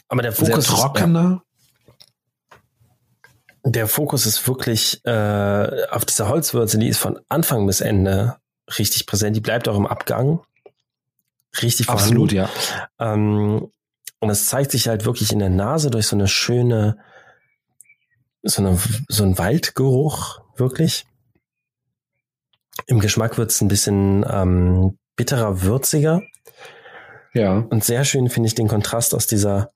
Aber 0.09 0.23
der 0.23 0.33
Fokus 0.33 0.67
Sehr 0.67 0.77
trockener. 0.77 1.43
Ist, 3.65 3.75
der 3.75 3.89
Fokus 3.89 4.27
ist 4.27 4.47
wirklich 4.47 5.01
äh, 5.05 5.87
auf 5.91 6.05
dieser 6.05 6.29
Holzwürze, 6.29 6.79
die 6.79 6.89
ist 6.89 6.99
von 6.99 7.19
Anfang 7.29 7.67
bis 7.67 7.81
Ende 7.81 8.37
richtig 8.79 9.07
präsent. 9.07 9.35
Die 9.35 9.41
bleibt 9.41 9.67
auch 9.69 9.77
im 9.77 9.87
Abgang. 9.87 10.41
Richtig 11.63 11.87
vorhanden. 11.87 12.05
Absolut, 12.05 12.33
ja. 12.33 12.51
Ähm, 12.99 13.71
und 14.25 14.31
es 14.31 14.47
zeigt 14.47 14.71
sich 14.71 14.89
halt 14.89 15.05
wirklich 15.05 15.33
in 15.33 15.39
der 15.39 15.51
Nase 15.51 15.91
durch 15.91 16.07
so 16.07 16.17
eine 16.17 16.29
schöne, 16.29 16.97
so, 18.43 18.63
eine, 18.63 18.79
so 19.09 19.23
ein 19.23 19.37
Waldgeruch, 19.37 20.41
wirklich. 20.57 21.05
Im 22.87 23.01
Geschmack 23.01 23.37
wird 23.37 23.51
es 23.51 23.61
ein 23.61 23.69
bisschen 23.69 24.25
ähm, 24.27 24.99
bitterer, 25.15 25.61
würziger. 25.63 26.23
Ja. 27.35 27.67
Und 27.69 27.85
sehr 27.85 28.07
schön 28.07 28.31
finde 28.31 28.47
ich 28.47 28.55
den 28.55 28.67
Kontrast 28.67 29.15
aus 29.15 29.27
dieser 29.27 29.73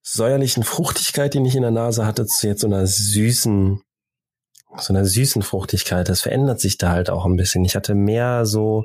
säuerlichen 0.00 0.62
Fruchtigkeit, 0.62 1.34
die 1.34 1.46
ich 1.46 1.56
in 1.56 1.62
der 1.62 1.70
Nase 1.70 2.06
hatte, 2.06 2.24
zu 2.24 2.46
jetzt 2.46 2.62
so 2.62 2.66
einer 2.68 2.86
süßen, 2.86 3.82
so 4.78 4.92
einer 4.92 5.04
süßen 5.04 5.42
Fruchtigkeit. 5.42 6.08
Das 6.08 6.22
verändert 6.22 6.60
sich 6.60 6.78
da 6.78 6.92
halt 6.92 7.10
auch 7.10 7.26
ein 7.26 7.36
bisschen. 7.36 7.62
Ich 7.66 7.76
hatte 7.76 7.94
mehr 7.94 8.46
so 8.46 8.84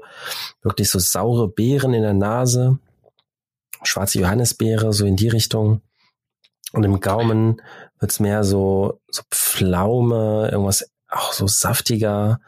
wirklich 0.61 0.89
so 0.89 0.99
saure 0.99 1.47
Beeren 1.47 1.93
in 1.93 2.01
der 2.01 2.13
Nase, 2.13 2.79
schwarze 3.83 4.19
Johannisbeere, 4.19 4.93
so 4.93 5.05
in 5.05 5.15
die 5.15 5.29
Richtung. 5.29 5.81
Und 6.73 6.83
im 6.83 6.99
Gaumen 6.99 7.61
wird's 7.99 8.19
mehr 8.19 8.43
so, 8.43 9.01
so 9.09 9.23
Pflaume, 9.31 10.49
irgendwas 10.51 10.89
auch 11.09 11.33
so 11.33 11.47
saftiger. 11.47 12.39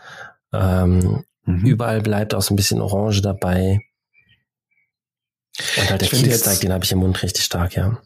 Ähm, 0.53 1.25
mhm. 1.45 1.65
Überall 1.65 2.01
bleibt 2.01 2.33
auch 2.33 2.41
so 2.41 2.53
ein 2.53 2.57
bisschen 2.57 2.81
Orange 2.81 3.21
dabei. 3.21 3.79
Und 5.77 5.89
halt 5.89 6.01
der 6.01 6.07
Cheese 6.07 6.59
den 6.59 6.73
habe 6.73 6.83
ich 6.83 6.91
im 6.91 6.99
Mund 6.99 7.21
richtig 7.21 7.43
stark, 7.43 7.75
ja. 7.75 8.01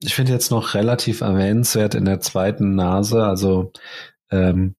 Ich 0.00 0.14
finde 0.14 0.32
jetzt 0.32 0.50
noch 0.50 0.74
relativ 0.74 1.20
erwähnenswert 1.20 1.94
in 1.94 2.04
der 2.04 2.20
zweiten 2.20 2.74
Nase, 2.74 3.24
also 3.24 3.72
ähm, 4.30 4.76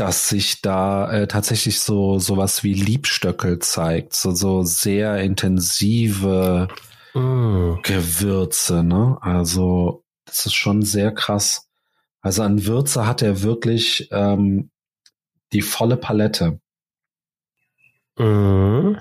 dass 0.00 0.28
sich 0.28 0.62
da 0.62 1.12
äh, 1.12 1.28
tatsächlich 1.28 1.80
so 1.80 2.18
sowas 2.18 2.64
wie 2.64 2.74
Liebstöckel 2.74 3.58
zeigt, 3.58 4.14
so 4.14 4.32
so 4.32 4.62
sehr 4.62 5.18
intensive 5.18 6.68
mm. 7.14 7.82
Gewürze, 7.82 8.82
ne? 8.82 9.18
Also 9.20 10.04
das 10.24 10.46
ist 10.46 10.54
schon 10.54 10.82
sehr 10.82 11.12
krass. 11.12 11.68
Also 12.22 12.42
an 12.42 12.66
Würze 12.66 13.06
hat 13.06 13.22
er 13.22 13.42
wirklich 13.42 14.08
ähm, 14.10 14.70
die 15.52 15.62
volle 15.62 15.96
Palette. 15.96 16.60
Mm 18.18 18.96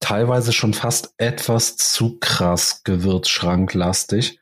teilweise 0.00 0.52
schon 0.52 0.74
fast 0.74 1.14
etwas 1.18 1.76
zu 1.76 2.18
krass 2.18 2.82
gewürzschranklastig 2.82 4.39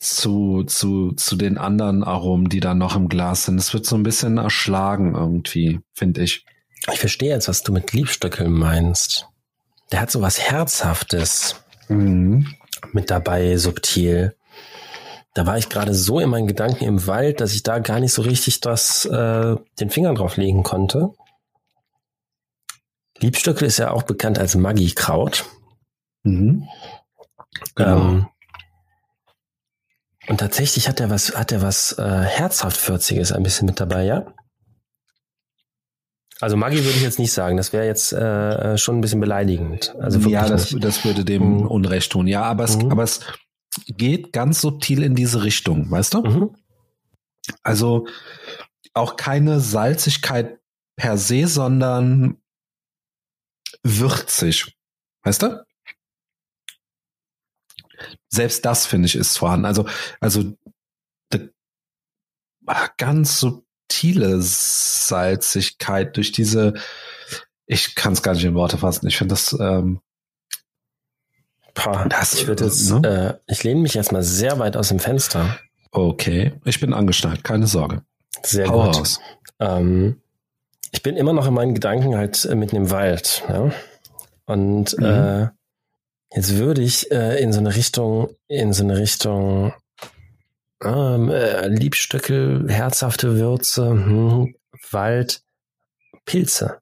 zu, 0.00 0.64
zu, 0.64 1.12
zu 1.12 1.36
den 1.36 1.58
anderen 1.58 2.02
Aromen, 2.02 2.48
die 2.48 2.60
da 2.60 2.74
noch 2.74 2.96
im 2.96 3.08
Glas 3.08 3.44
sind. 3.44 3.58
Es 3.58 3.74
wird 3.74 3.84
so 3.84 3.96
ein 3.96 4.02
bisschen 4.02 4.38
erschlagen 4.38 5.14
irgendwie, 5.14 5.80
finde 5.92 6.22
ich. 6.22 6.46
Ich 6.90 6.98
verstehe 6.98 7.30
jetzt, 7.30 7.48
was 7.48 7.62
du 7.62 7.72
mit 7.72 7.92
Liebstöckeln 7.92 8.50
meinst. 8.50 9.28
Der 9.92 10.00
hat 10.00 10.10
so 10.10 10.22
was 10.22 10.40
Herzhaftes 10.40 11.62
mhm. 11.88 12.46
mit 12.92 13.10
dabei, 13.10 13.58
subtil. 13.58 14.34
Da 15.34 15.46
war 15.46 15.58
ich 15.58 15.68
gerade 15.68 15.94
so 15.94 16.18
in 16.18 16.30
meinen 16.30 16.48
Gedanken 16.48 16.84
im 16.84 17.06
Wald, 17.06 17.40
dass 17.40 17.54
ich 17.54 17.62
da 17.62 17.78
gar 17.78 18.00
nicht 18.00 18.14
so 18.14 18.22
richtig 18.22 18.60
das, 18.60 19.04
äh, 19.04 19.56
den 19.78 19.90
Finger 19.90 20.14
drauf 20.14 20.38
legen 20.38 20.62
konnte. 20.62 21.12
Liebstöckel 23.18 23.68
ist 23.68 23.78
ja 23.78 23.90
auch 23.90 24.04
bekannt 24.04 24.38
als 24.38 24.54
Maggi-Kraut. 24.54 25.44
Mhm. 26.22 26.66
Genau. 27.74 28.00
Ähm, 28.00 28.29
und 30.30 30.38
tatsächlich 30.38 30.86
hat 30.86 31.00
er 31.00 31.10
was, 31.10 31.34
hat 31.34 31.50
er 31.50 31.60
was 31.60 31.98
äh, 31.98 32.02
herzhaft 32.04 32.88
würziges 32.88 33.32
ein 33.32 33.42
bisschen 33.42 33.66
mit 33.66 33.80
dabei, 33.80 34.04
ja? 34.04 34.32
Also 36.38 36.56
Maggi 36.56 36.76
würde 36.84 36.96
ich 36.96 37.02
jetzt 37.02 37.18
nicht 37.18 37.32
sagen, 37.32 37.56
das 37.56 37.72
wäre 37.72 37.84
jetzt 37.84 38.12
äh, 38.12 38.78
schon 38.78 38.98
ein 38.98 39.00
bisschen 39.00 39.18
beleidigend. 39.18 39.92
Also 39.98 40.20
ja, 40.28 40.46
das, 40.46 40.74
das 40.78 41.04
würde 41.04 41.24
dem 41.24 41.58
mhm. 41.58 41.66
Unrecht 41.66 42.12
tun. 42.12 42.28
Ja, 42.28 42.44
aber 42.44 42.62
es, 42.62 42.76
mhm. 42.76 42.92
aber 42.92 43.02
es 43.02 43.20
geht 43.88 44.32
ganz 44.32 44.60
subtil 44.60 45.02
in 45.02 45.16
diese 45.16 45.42
Richtung, 45.42 45.90
weißt 45.90 46.14
du? 46.14 46.22
Mhm. 46.22 46.56
Also 47.64 48.06
auch 48.94 49.16
keine 49.16 49.58
Salzigkeit 49.58 50.60
per 50.94 51.18
se, 51.18 51.48
sondern 51.48 52.36
würzig. 53.82 54.78
Weißt 55.24 55.42
du? 55.42 55.64
Selbst 58.28 58.64
das 58.64 58.86
finde 58.86 59.06
ich 59.06 59.16
ist 59.16 59.38
vorhanden. 59.38 59.66
Also, 59.66 59.86
also 60.20 60.52
ganz 62.96 63.40
subtile 63.40 64.40
Salzigkeit 64.40 66.16
durch 66.16 66.32
diese, 66.32 66.74
ich 67.66 67.94
kann 67.94 68.12
es 68.12 68.22
gar 68.22 68.34
nicht 68.34 68.44
in 68.44 68.54
Worte 68.54 68.78
fassen. 68.78 69.06
Ich 69.06 69.16
finde 69.16 69.32
das, 69.32 69.56
ähm, 69.58 70.00
Boah, 71.74 72.06
das, 72.08 72.34
ich 72.34 72.46
würde 72.46 72.64
jetzt, 72.64 72.90
ne? 72.90 73.38
äh, 73.46 73.52
ich 73.52 73.62
lehne 73.62 73.80
mich 73.80 73.96
erstmal 73.96 74.22
sehr 74.22 74.58
weit 74.58 74.76
aus 74.76 74.88
dem 74.88 74.98
Fenster. 74.98 75.58
Okay, 75.92 76.52
ich 76.64 76.80
bin 76.80 76.92
angeschnallt, 76.92 77.44
keine 77.44 77.66
Sorge. 77.66 78.02
Sehr 78.42 78.68
Hau 78.68 78.86
gut. 78.86 78.96
Raus. 78.96 79.20
Ähm, 79.60 80.20
ich 80.92 81.02
bin 81.02 81.16
immer 81.16 81.32
noch 81.32 81.46
in 81.46 81.54
meinen 81.54 81.74
Gedanken 81.74 82.16
halt 82.16 82.44
äh, 82.44 82.54
mitten 82.54 82.76
im 82.76 82.90
Wald. 82.90 83.44
Ja? 83.48 83.70
Und 84.46 84.98
mhm. 84.98 85.04
äh, 85.04 85.48
jetzt 86.34 86.56
würde 86.56 86.82
ich 86.82 87.10
äh, 87.10 87.40
in 87.42 87.52
so 87.52 87.60
eine 87.60 87.74
Richtung, 87.74 88.30
in 88.48 88.72
so 88.72 88.84
eine 88.84 88.98
Richtung 88.98 89.72
ähm, 90.82 91.30
äh, 91.30 91.68
Liebstöckel, 91.68 92.70
herzhafte 92.70 93.36
Würze, 93.36 93.90
hm, 93.90 94.54
Wald, 94.90 95.42
Pilze. 96.24 96.80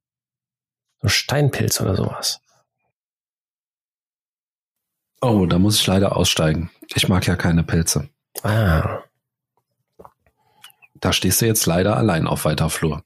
So 1.01 1.09
Steinpilz 1.09 1.81
oder 1.81 1.97
sowas. 1.97 2.41
Oh, 5.21 5.47
da 5.47 5.59
muss 5.59 5.81
ich 5.81 5.87
leider 5.87 6.17
aussteigen. 6.17 6.71
Ich 6.95 7.09
mag 7.09 7.27
ja 7.27 7.37
keine 7.37 7.65
Pilze. 7.65 8.09
Ah. 8.43 9.03
Da 10.95 11.13
stehst 11.13 11.41
du 11.41 11.47
jetzt 11.47 11.67
leider 11.67 11.97
allein 11.97 12.27
auf 12.27 12.45
weiter 12.45 12.71
Flur. 12.71 13.03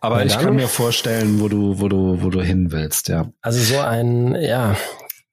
Aber 0.00 0.24
ich 0.24 0.38
kann 0.38 0.56
mir 0.56 0.68
vorstellen, 0.68 1.40
wo 1.40 1.48
du, 1.48 1.78
wo 1.78 1.88
du, 1.88 2.22
wo 2.22 2.30
du 2.30 2.42
hin 2.42 2.72
willst, 2.72 3.08
ja. 3.08 3.30
Also 3.42 3.60
so 3.60 3.80
ein, 3.80 4.34
ja, 4.34 4.76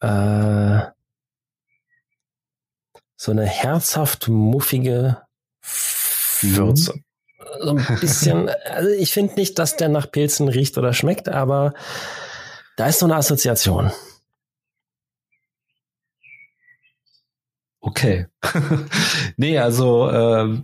äh, 0.04 0.92
so 3.16 3.32
eine 3.32 3.46
herzhaft 3.46 4.28
muffige 4.28 5.22
Würze. 6.42 6.94
Mhm. 6.94 7.04
So 7.62 7.70
ein 7.76 8.00
bisschen, 8.00 8.50
also 8.66 8.90
ich 8.90 9.14
finde 9.14 9.36
nicht, 9.36 9.58
dass 9.60 9.78
der 9.78 9.88
nach 9.88 10.12
Pilzen 10.12 10.50
riecht 10.50 10.78
oder 10.78 10.92
schmeckt, 10.94 11.30
aber 11.30 11.74
da 12.76 12.88
ist 12.88 13.00
so 13.00 13.06
eine 13.06 13.16
Assoziation. 13.16 13.92
Okay. 17.80 18.28
nee, 19.38 19.58
also 19.58 20.10
äh, 20.10 20.62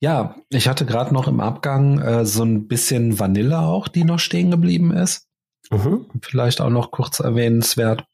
ja, 0.00 0.36
ich 0.50 0.68
hatte 0.68 0.86
gerade 0.86 1.12
noch 1.12 1.26
im 1.26 1.40
Abgang 1.40 1.98
äh, 2.00 2.24
so 2.24 2.44
ein 2.44 2.68
bisschen 2.68 3.18
Vanille 3.18 3.58
auch, 3.58 3.88
die 3.88 4.04
noch 4.04 4.20
stehen 4.20 4.50
geblieben 4.50 4.92
ist. 4.92 5.26
Mhm. 5.70 6.06
Vielleicht 6.22 6.60
auch 6.60 6.70
noch 6.70 6.90
kurz 6.90 7.20
erwähnenswert. 7.20 8.04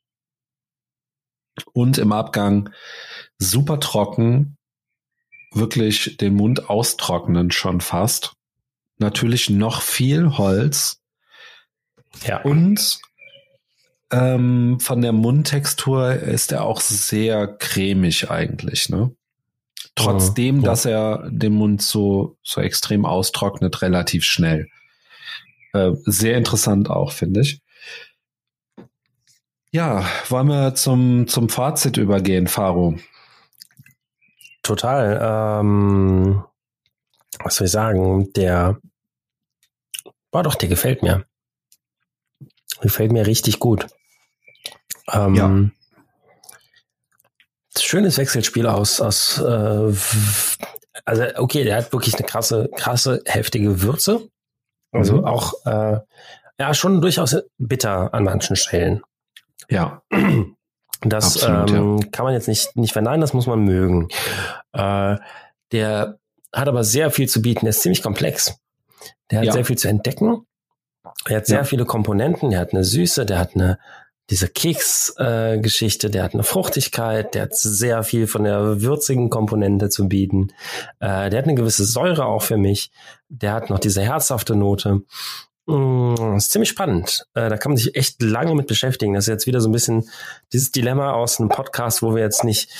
Und 1.73 1.99
im 1.99 2.13
Abgang 2.13 2.71
super 3.39 3.79
trocken, 3.79 4.57
wirklich 5.53 6.17
den 6.17 6.35
Mund 6.35 6.71
austrocknen 6.71 7.51
schon 7.51 7.81
fast. 7.81 8.33
Natürlich 8.99 9.51
noch 9.51 9.83
viel 9.83 10.39
Holz. 10.39 11.03
Ja. 12.27 12.43
Und 12.43 13.01
ähm, 14.11 14.79
von 14.81 15.03
der 15.03 15.13
Mundtextur 15.13 16.13
ist 16.15 16.53
er 16.53 16.65
auch 16.65 16.81
sehr 16.81 17.49
cremig 17.49 18.31
eigentlich, 18.31 18.89
ne? 18.89 19.15
Trotzdem, 19.95 20.61
ja. 20.61 20.63
dass 20.63 20.87
er 20.87 21.29
den 21.31 21.53
Mund 21.53 21.83
so, 21.83 22.39
so 22.43 22.61
extrem 22.61 23.05
austrocknet, 23.05 23.83
relativ 23.83 24.25
schnell. 24.25 24.69
Äh, 25.73 25.93
sehr 26.05 26.37
interessant 26.37 26.91
auch, 26.91 27.13
finde 27.13 27.41
ich. 27.41 27.63
Ja, 29.71 30.07
wollen 30.29 30.49
wir 30.49 30.75
zum, 30.75 31.27
zum 31.29 31.49
Fazit 31.49 31.97
übergehen, 31.97 32.47
Faro? 32.47 32.99
Total. 34.63 35.61
Ähm, 35.61 36.45
was 37.43 37.57
soll 37.57 37.67
ich 37.67 37.73
sagen? 37.73 38.33
Der 38.35 38.79
war 40.31 40.43
doch, 40.43 40.55
der 40.55 40.69
gefällt 40.69 41.03
mir. 41.03 41.25
Gefällt 42.81 43.13
mir 43.13 43.27
richtig 43.27 43.59
gut. 43.61 43.87
Ähm, 45.11 45.35
ja 45.35 45.71
schönes 47.81 48.19
Wechselspiel 48.19 48.67
aus, 48.67 49.01
aus 49.01 49.39
äh, 49.39 49.93
also 51.05 51.25
okay, 51.37 51.65
der 51.65 51.77
hat 51.77 51.93
wirklich 51.93 52.15
eine 52.15 52.27
krasse, 52.27 52.69
krasse, 52.77 53.23
heftige 53.27 53.83
Würze. 53.83 54.29
Also 54.93 55.19
mhm. 55.19 55.25
auch 55.25 55.55
äh, 55.65 55.99
ja 56.59 56.75
schon 56.75 57.01
durchaus 57.01 57.37
bitter 57.59 58.15
an 58.15 58.25
manchen 58.25 58.57
Stellen. 58.57 59.03
Ja. 59.69 60.03
Das 61.05 61.43
Absolut, 61.43 61.71
ähm, 61.71 61.99
ja. 61.99 62.09
kann 62.13 62.25
man 62.25 62.35
jetzt 62.35 62.47
nicht, 62.47 62.77
nicht 62.77 62.93
verneinen, 62.93 63.21
das 63.21 63.35
muss 63.35 63.49
man 63.49 63.65
mögen. 63.65 64.07
Äh, 64.73 65.17
der 65.73 66.19
hat 66.53 66.69
aber 66.69 66.85
sehr 66.85 67.11
viel 67.11 67.29
zu 67.29 67.43
bieten, 67.43 67.65
der 67.65 67.71
ist 67.71 67.83
ziemlich 67.83 68.05
komplex. 68.05 68.61
Der 69.31 69.41
hat 69.41 69.47
ja. 69.47 69.53
sehr 69.53 69.65
viel 69.65 69.77
zu 69.77 69.89
entdecken. 69.89 70.47
Er 71.27 71.39
hat 71.39 71.47
sehr 71.47 71.59
ja. 71.59 71.65
viele 71.65 71.87
Komponenten, 71.87 72.51
der 72.51 72.61
hat 72.61 72.73
eine 72.73 72.85
Süße, 72.85 73.27
der 73.27 73.41
hat 73.41 73.57
eine 73.57 73.79
diese 74.33 74.49
Keks-Geschichte, 74.49 76.07
äh, 76.07 76.11
der 76.11 76.25
hat 76.25 76.33
eine 76.33 76.43
Fruchtigkeit, 76.43 77.35
der 77.35 77.43
hat 77.43 77.55
sehr 77.55 78.03
viel 78.03 78.27
von 78.27 78.45
der 78.45 78.81
würzigen 78.81 79.29
Komponente 79.29 79.91
zu 79.91 80.09
bieten. 80.09 80.49
Äh, 81.01 81.29
der 81.29 81.39
hat 81.39 81.45
eine 81.45 81.55
gewisse 81.55 81.85
Säure 81.85 82.25
auch 82.25 82.43
für 82.43 82.57
mich. 82.57 82.91
Der 83.29 83.53
hat 83.53 83.69
noch 83.69 83.79
diese 83.79 84.01
herzhafte 84.01 84.57
Note. 84.57 85.03
Mm, 85.67 86.37
ist 86.37 86.51
ziemlich 86.51 86.71
spannend. 86.71 87.27
Äh, 87.35 87.51
da 87.51 87.59
kann 87.59 87.73
man 87.73 87.77
sich 87.77 87.95
echt 87.95 88.23
lange 88.23 88.55
mit 88.55 88.69
beschäftigen. 88.69 89.13
Das 89.13 89.25
ist 89.25 89.29
jetzt 89.29 89.47
wieder 89.47 89.61
so 89.61 89.69
ein 89.69 89.73
bisschen 89.73 90.09
dieses 90.51 90.73
Dilemma 90.73 91.13
aus 91.13 91.39
einem 91.39 91.51
Podcast, 91.51 92.01
wo 92.01 92.15
wir 92.15 92.23
jetzt 92.23 92.43
nicht 92.43 92.71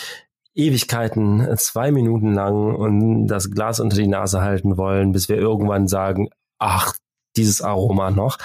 Ewigkeiten, 0.55 1.47
äh, 1.47 1.57
zwei 1.57 1.93
Minuten 1.93 2.33
lang 2.33 2.75
und 2.75 3.27
das 3.27 3.51
Glas 3.51 3.79
unter 3.79 3.97
die 3.97 4.09
Nase 4.09 4.41
halten 4.41 4.79
wollen, 4.79 5.13
bis 5.13 5.29
wir 5.29 5.37
irgendwann 5.37 5.87
sagen, 5.87 6.31
ach, 6.59 6.95
dieses 7.37 7.63
Aroma 7.63 8.11
noch. 8.11 8.39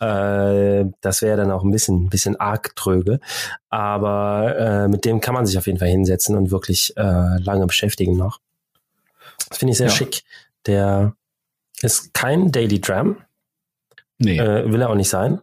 Äh, 0.00 0.84
das 1.00 1.22
wäre 1.22 1.36
dann 1.36 1.50
auch 1.50 1.62
ein 1.64 1.70
bisschen, 1.70 2.08
bisschen 2.08 2.36
arg 2.36 2.74
tröge. 2.76 3.20
Aber 3.68 4.56
äh, 4.58 4.88
mit 4.88 5.04
dem 5.04 5.20
kann 5.20 5.34
man 5.34 5.46
sich 5.46 5.58
auf 5.58 5.66
jeden 5.66 5.78
Fall 5.78 5.88
hinsetzen 5.88 6.36
und 6.36 6.50
wirklich 6.50 6.96
äh, 6.96 7.38
lange 7.38 7.66
beschäftigen 7.66 8.16
noch. 8.16 8.40
Das 9.48 9.58
finde 9.58 9.72
ich 9.72 9.78
sehr 9.78 9.88
ja. 9.88 9.92
schick. 9.92 10.22
Der 10.66 11.14
ist 11.82 12.14
kein 12.14 12.52
Daily 12.52 12.80
Dram. 12.80 13.16
Nee. 14.18 14.38
Äh, 14.38 14.70
will 14.70 14.80
er 14.80 14.90
auch 14.90 14.94
nicht 14.94 15.10
sein. 15.10 15.40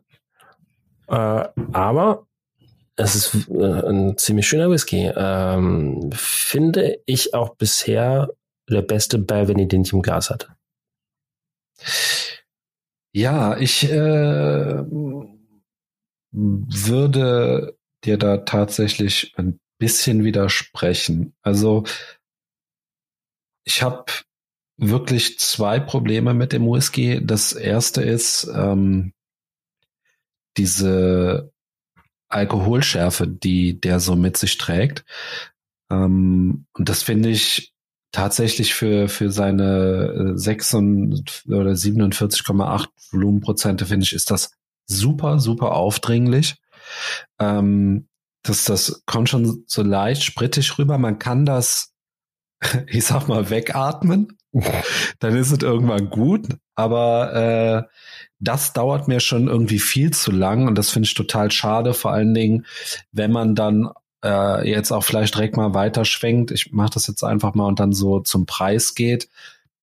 Äh, 1.08 1.48
aber 1.74 2.26
es 2.96 3.16
ist 3.16 3.50
äh, 3.50 3.90
ein 3.90 4.18
ziemlich 4.18 4.48
schöner 4.48 4.70
Whisky. 4.70 5.12
Ähm, 5.16 6.10
finde 6.14 7.00
ich 7.06 7.34
auch 7.34 7.56
bisher 7.56 8.30
der 8.70 8.82
beste 8.82 9.18
Balvenie, 9.18 9.68
den 9.68 9.82
ich 9.82 9.94
im 9.94 10.02
Glas 10.02 10.30
hatte. 10.30 10.48
Ja, 13.14 13.58
ich 13.58 13.84
äh, 13.90 14.84
würde 16.32 17.78
dir 18.04 18.18
da 18.18 18.38
tatsächlich 18.38 19.34
ein 19.38 19.60
bisschen 19.80 20.24
widersprechen. 20.24 21.34
Also 21.42 21.84
ich 23.66 23.84
habe 23.84 24.06
wirklich 24.78 25.40
zwei 25.40 25.80
Probleme 25.80 26.34
mit 26.34 26.54
dem 26.54 26.66
Whisky. 26.66 27.20
Das 27.24 27.54
erste 27.54 28.02
ist 28.02 28.50
ähm, 28.54 29.14
diese 30.58 31.52
Alkoholschärfe, 32.30 33.28
die 33.28 33.80
der 33.80 34.00
so 34.00 34.16
mit 34.16 34.38
sich 34.38 34.58
trägt. 34.58 35.04
Ähm, 35.92 36.66
und 36.74 36.90
das 36.90 37.04
finde 37.04 37.30
ich 37.30 37.74
tatsächlich 38.12 38.74
für, 38.74 39.08
für 39.08 39.32
seine 39.32 40.34
6 40.38 40.74
äh, 40.74 40.78
oder 41.54 41.72
47,8 41.72 42.88
Volumenprozente, 43.12 43.86
finde 43.86 44.06
ich, 44.06 44.14
ist 44.14 44.32
das 44.32 44.52
super, 44.86 45.40
super 45.40 45.74
aufdringlich. 45.74 46.56
Ähm, 47.40 48.08
das, 48.44 48.66
das 48.66 49.04
kommt 49.06 49.30
schon 49.30 49.64
so 49.68 49.84
leicht 49.84 50.24
sprittig 50.24 50.78
rüber. 50.78 50.98
Man 50.98 51.20
kann 51.20 51.46
das, 51.46 51.94
ich 52.88 53.06
sag 53.06 53.28
mal, 53.28 53.50
wegatmen. 53.50 54.38
Dann 55.20 55.36
ist 55.38 55.52
es 55.52 55.60
irgendwann 55.60 56.10
gut. 56.10 56.48
Aber 56.76 57.34
äh, 57.34 57.96
das 58.40 58.74
dauert 58.74 59.08
mir 59.08 59.20
schon 59.20 59.48
irgendwie 59.48 59.80
viel 59.80 60.12
zu 60.12 60.32
lang 60.32 60.68
und 60.68 60.76
das 60.78 60.90
finde 60.90 61.06
ich 61.06 61.14
total 61.14 61.52
schade. 61.52 61.94
Vor 61.94 62.12
allen 62.12 62.34
Dingen, 62.34 62.66
wenn 63.12 63.32
man 63.32 63.56
dann 63.56 63.90
äh, 64.24 64.70
jetzt 64.70 64.92
auch 64.92 65.04
vielleicht 65.04 65.36
direkt 65.36 65.58
mal 65.58 65.74
weiterschwenkt. 65.74 66.52
Ich 66.52 66.72
mache 66.72 66.92
das 66.94 67.08
jetzt 67.08 67.24
einfach 67.24 67.56
mal 67.56 67.66
und 67.66 67.80
dann 67.80 67.94
so 67.94 68.20
zum 68.20 68.46
Preis 68.46 68.96
geht. 68.96 69.30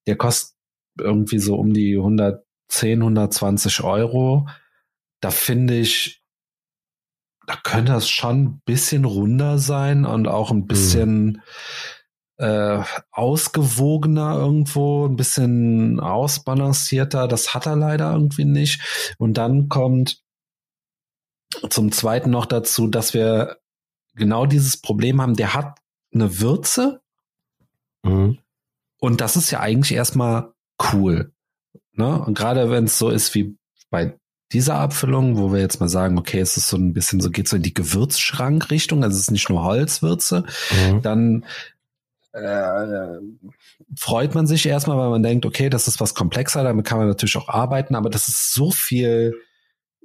Der 0.07 0.17
kostet 0.17 0.57
irgendwie 0.99 1.39
so 1.39 1.57
um 1.57 1.73
die 1.73 1.97
110, 1.97 3.01
120 3.01 3.83
Euro. 3.83 4.49
Da 5.21 5.31
finde 5.31 5.79
ich, 5.79 6.23
da 7.47 7.57
könnte 7.57 7.93
das 7.93 8.09
schon 8.09 8.43
ein 8.43 8.63
bisschen 8.65 9.05
runder 9.05 9.59
sein 9.59 10.05
und 10.05 10.29
auch 10.29 10.51
ein 10.51 10.67
bisschen 10.67 11.43
mhm. 12.39 12.45
äh, 12.45 12.83
ausgewogener 13.11 14.37
irgendwo, 14.37 15.07
ein 15.07 15.17
bisschen 15.17 15.99
ausbalancierter. 15.99 17.27
Das 17.27 17.55
hat 17.55 17.67
er 17.67 17.77
leider 17.77 18.13
irgendwie 18.13 18.45
nicht. 18.45 19.15
Und 19.19 19.35
dann 19.35 19.69
kommt 19.69 20.23
zum 21.71 21.91
Zweiten 21.93 22.31
noch 22.31 22.47
dazu, 22.47 22.87
dass 22.87 23.15
wir 23.15 23.57
genau 24.19 24.47
dieses 24.47 24.77
Problem 24.77 25.21
haben, 25.21 25.35
der 25.35 25.55
hat 25.55 25.79
eine 26.13 26.41
Würze. 26.41 27.01
Mhm. 28.03 28.39
Und 29.01 29.21
das 29.21 29.37
ist 29.37 29.51
ja 29.51 29.61
eigentlich 29.61 29.93
erstmal 29.93 30.53
cool. 30.93 31.33
Ne? 31.93 32.21
Und 32.21 32.37
gerade 32.37 32.71
wenn 32.71 32.85
es 32.85 32.99
so 32.99 33.11
ist 33.11 33.35
wie 33.35 33.57
bei 33.91 34.15
dieser 34.53 34.77
Abfüllung, 34.77 35.37
wo 35.37 35.53
wir 35.53 35.61
jetzt 35.61 35.81
mal 35.81 35.89
sagen, 35.89 36.19
okay, 36.19 36.41
es 36.41 36.57
ist 36.57 36.69
so 36.69 36.77
ein 36.77 36.93
bisschen 36.93 37.21
so, 37.21 37.31
geht 37.31 37.49
so 37.49 37.57
in 37.57 37.63
die 37.63 37.75
Gewürzschrankrichtung, 37.75 39.03
also 39.03 39.15
es 39.15 39.23
ist 39.23 39.31
nicht 39.31 39.51
nur 39.51 39.63
Holzwürze, 39.63 40.45
mhm. 40.71 41.03
dann 41.03 41.45
äh, 42.33 43.19
freut 43.97 44.35
man 44.35 44.47
sich 44.47 44.65
erstmal, 44.67 44.97
weil 44.97 45.11
man 45.11 45.23
denkt, 45.23 45.45
okay, 45.45 45.69
das 45.69 45.89
ist 45.89 46.01
was 46.01 46.15
komplexer, 46.15 46.63
damit 46.63 46.87
kann 46.87 46.99
man 46.99 47.09
natürlich 47.09 47.37
auch 47.37 47.49
arbeiten, 47.49 47.95
aber 47.95 48.11
das 48.11 48.29
ist 48.29 48.55
so 48.55 48.71
viel 48.71 49.35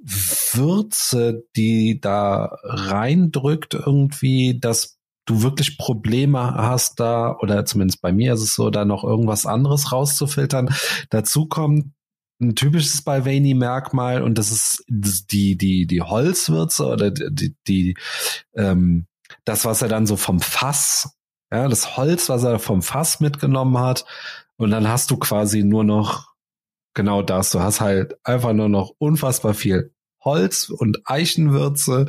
Würze, 0.04 1.44
die 1.56 2.00
da 2.00 2.58
reindrückt 2.62 3.74
irgendwie, 3.74 4.58
dass 4.60 4.98
du 5.24 5.42
wirklich 5.42 5.78
Probleme 5.78 6.54
hast 6.54 7.00
da, 7.00 7.36
oder 7.40 7.64
zumindest 7.64 8.02
bei 8.02 8.12
mir 8.12 8.34
ist 8.34 8.42
es 8.42 8.54
so, 8.54 8.68
da 8.68 8.84
noch 8.84 9.04
irgendwas 9.04 9.46
anderes 9.46 9.92
rauszufiltern. 9.92 10.68
Dazu 11.08 11.46
kommt 11.46 11.92
ein 12.40 12.54
typisches 12.54 13.00
Balvenie-Merkmal 13.02 14.22
und 14.22 14.36
das 14.36 14.50
ist 14.50 14.84
die, 14.88 15.56
die, 15.56 15.86
die 15.86 16.02
Holzwürze 16.02 16.86
oder 16.86 17.10
die, 17.10 17.56
die, 17.66 17.96
ähm, 18.54 19.06
das, 19.46 19.64
was 19.64 19.80
er 19.80 19.88
dann 19.88 20.06
so 20.06 20.16
vom 20.16 20.40
Fass, 20.40 21.16
ja, 21.50 21.68
das 21.68 21.96
Holz, 21.96 22.28
was 22.28 22.42
er 22.42 22.58
vom 22.58 22.82
Fass 22.82 23.20
mitgenommen 23.20 23.78
hat. 23.78 24.04
Und 24.56 24.70
dann 24.70 24.88
hast 24.88 25.10
du 25.10 25.16
quasi 25.16 25.64
nur 25.64 25.84
noch 25.84 26.34
genau 26.94 27.22
das. 27.22 27.50
Du 27.50 27.60
hast 27.60 27.80
halt 27.80 28.16
einfach 28.24 28.52
nur 28.52 28.68
noch 28.68 28.92
unfassbar 28.98 29.54
viel 29.54 29.93
Holz 30.24 30.70
und 30.70 31.02
Eichenwürze 31.04 32.06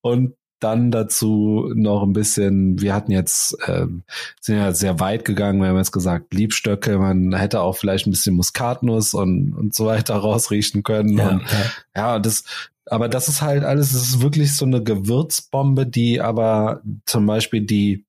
und 0.00 0.34
dann 0.62 0.90
dazu 0.90 1.72
noch 1.74 2.02
ein 2.02 2.12
bisschen, 2.12 2.80
wir 2.80 2.94
hatten 2.94 3.10
jetzt, 3.10 3.56
ähm, 3.66 4.04
sind 4.40 4.56
ja 4.58 4.72
sehr 4.72 5.00
weit 5.00 5.24
gegangen, 5.24 5.60
wir 5.60 5.68
haben 5.68 5.76
jetzt 5.76 5.92
gesagt, 5.92 6.32
Liebstöcke, 6.32 6.98
man 6.98 7.32
hätte 7.34 7.60
auch 7.60 7.76
vielleicht 7.76 8.06
ein 8.06 8.12
bisschen 8.12 8.36
Muskatnuss 8.36 9.14
und, 9.14 9.54
und 9.54 9.74
so 9.74 9.86
weiter 9.86 10.14
rausriechen 10.16 10.82
können. 10.82 11.18
Ja, 11.18 11.28
und, 11.28 11.42
ja. 11.42 11.72
ja, 11.96 12.18
das, 12.20 12.44
aber 12.86 13.08
das 13.08 13.28
ist 13.28 13.42
halt 13.42 13.64
alles, 13.64 13.92
es 13.92 14.02
ist 14.02 14.22
wirklich 14.22 14.56
so 14.56 14.64
eine 14.64 14.82
Gewürzbombe, 14.82 15.86
die 15.86 16.20
aber 16.20 16.82
zum 17.06 17.26
Beispiel 17.26 17.62
die, 17.62 18.06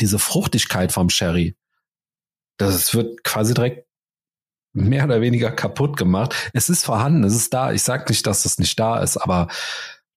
diese 0.00 0.18
Fruchtigkeit 0.18 0.90
vom 0.90 1.10
Sherry, 1.10 1.54
das 2.58 2.94
wird 2.94 3.22
quasi 3.22 3.54
direkt 3.54 3.85
mehr 4.76 5.04
oder 5.04 5.20
weniger 5.20 5.50
kaputt 5.50 5.96
gemacht. 5.96 6.34
Es 6.52 6.68
ist 6.68 6.84
vorhanden, 6.84 7.24
es 7.24 7.34
ist 7.34 7.52
da. 7.52 7.72
Ich 7.72 7.82
sag 7.82 8.08
nicht, 8.08 8.26
dass 8.26 8.42
das 8.42 8.58
nicht 8.58 8.78
da 8.78 9.00
ist, 9.00 9.16
aber 9.16 9.48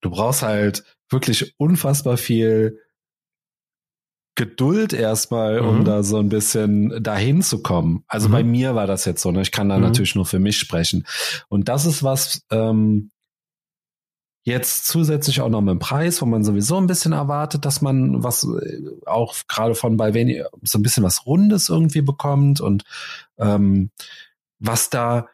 du 0.01 0.09
brauchst 0.09 0.43
halt 0.43 0.83
wirklich 1.09 1.55
unfassbar 1.57 2.17
viel 2.17 2.79
Geduld 4.35 4.93
erstmal, 4.93 5.59
um 5.59 5.79
mhm. 5.79 5.85
da 5.85 6.03
so 6.03 6.17
ein 6.17 6.29
bisschen 6.29 7.03
dahin 7.03 7.41
zu 7.41 7.61
kommen. 7.61 8.05
Also 8.07 8.29
mhm. 8.29 8.31
bei 8.31 8.43
mir 8.43 8.75
war 8.75 8.87
das 8.87 9.03
jetzt 9.05 9.21
so, 9.21 9.31
ne? 9.31 9.41
Ich 9.41 9.51
kann 9.51 9.67
da 9.67 9.77
mhm. 9.77 9.83
natürlich 9.83 10.15
nur 10.15 10.25
für 10.25 10.39
mich 10.39 10.57
sprechen. 10.57 11.05
Und 11.49 11.67
das 11.67 11.85
ist 11.85 12.03
was, 12.03 12.45
ähm, 12.49 13.11
jetzt 14.43 14.87
zusätzlich 14.87 15.41
auch 15.41 15.49
noch 15.49 15.61
mit 15.61 15.71
dem 15.71 15.79
Preis, 15.79 16.21
wo 16.21 16.25
man 16.25 16.43
sowieso 16.43 16.77
ein 16.77 16.87
bisschen 16.87 17.11
erwartet, 17.11 17.65
dass 17.65 17.81
man 17.81 18.23
was 18.23 18.45
äh, 18.45 18.81
auch 19.05 19.35
gerade 19.47 19.75
von 19.75 19.97
bei 19.97 20.13
wenig 20.13 20.43
so 20.63 20.79
ein 20.79 20.83
bisschen 20.83 21.03
was 21.03 21.25
Rundes 21.25 21.69
irgendwie 21.69 22.01
bekommt 22.01 22.61
und 22.61 22.83
ähm, 23.37 23.91
was 24.59 24.89
da, 24.89 25.27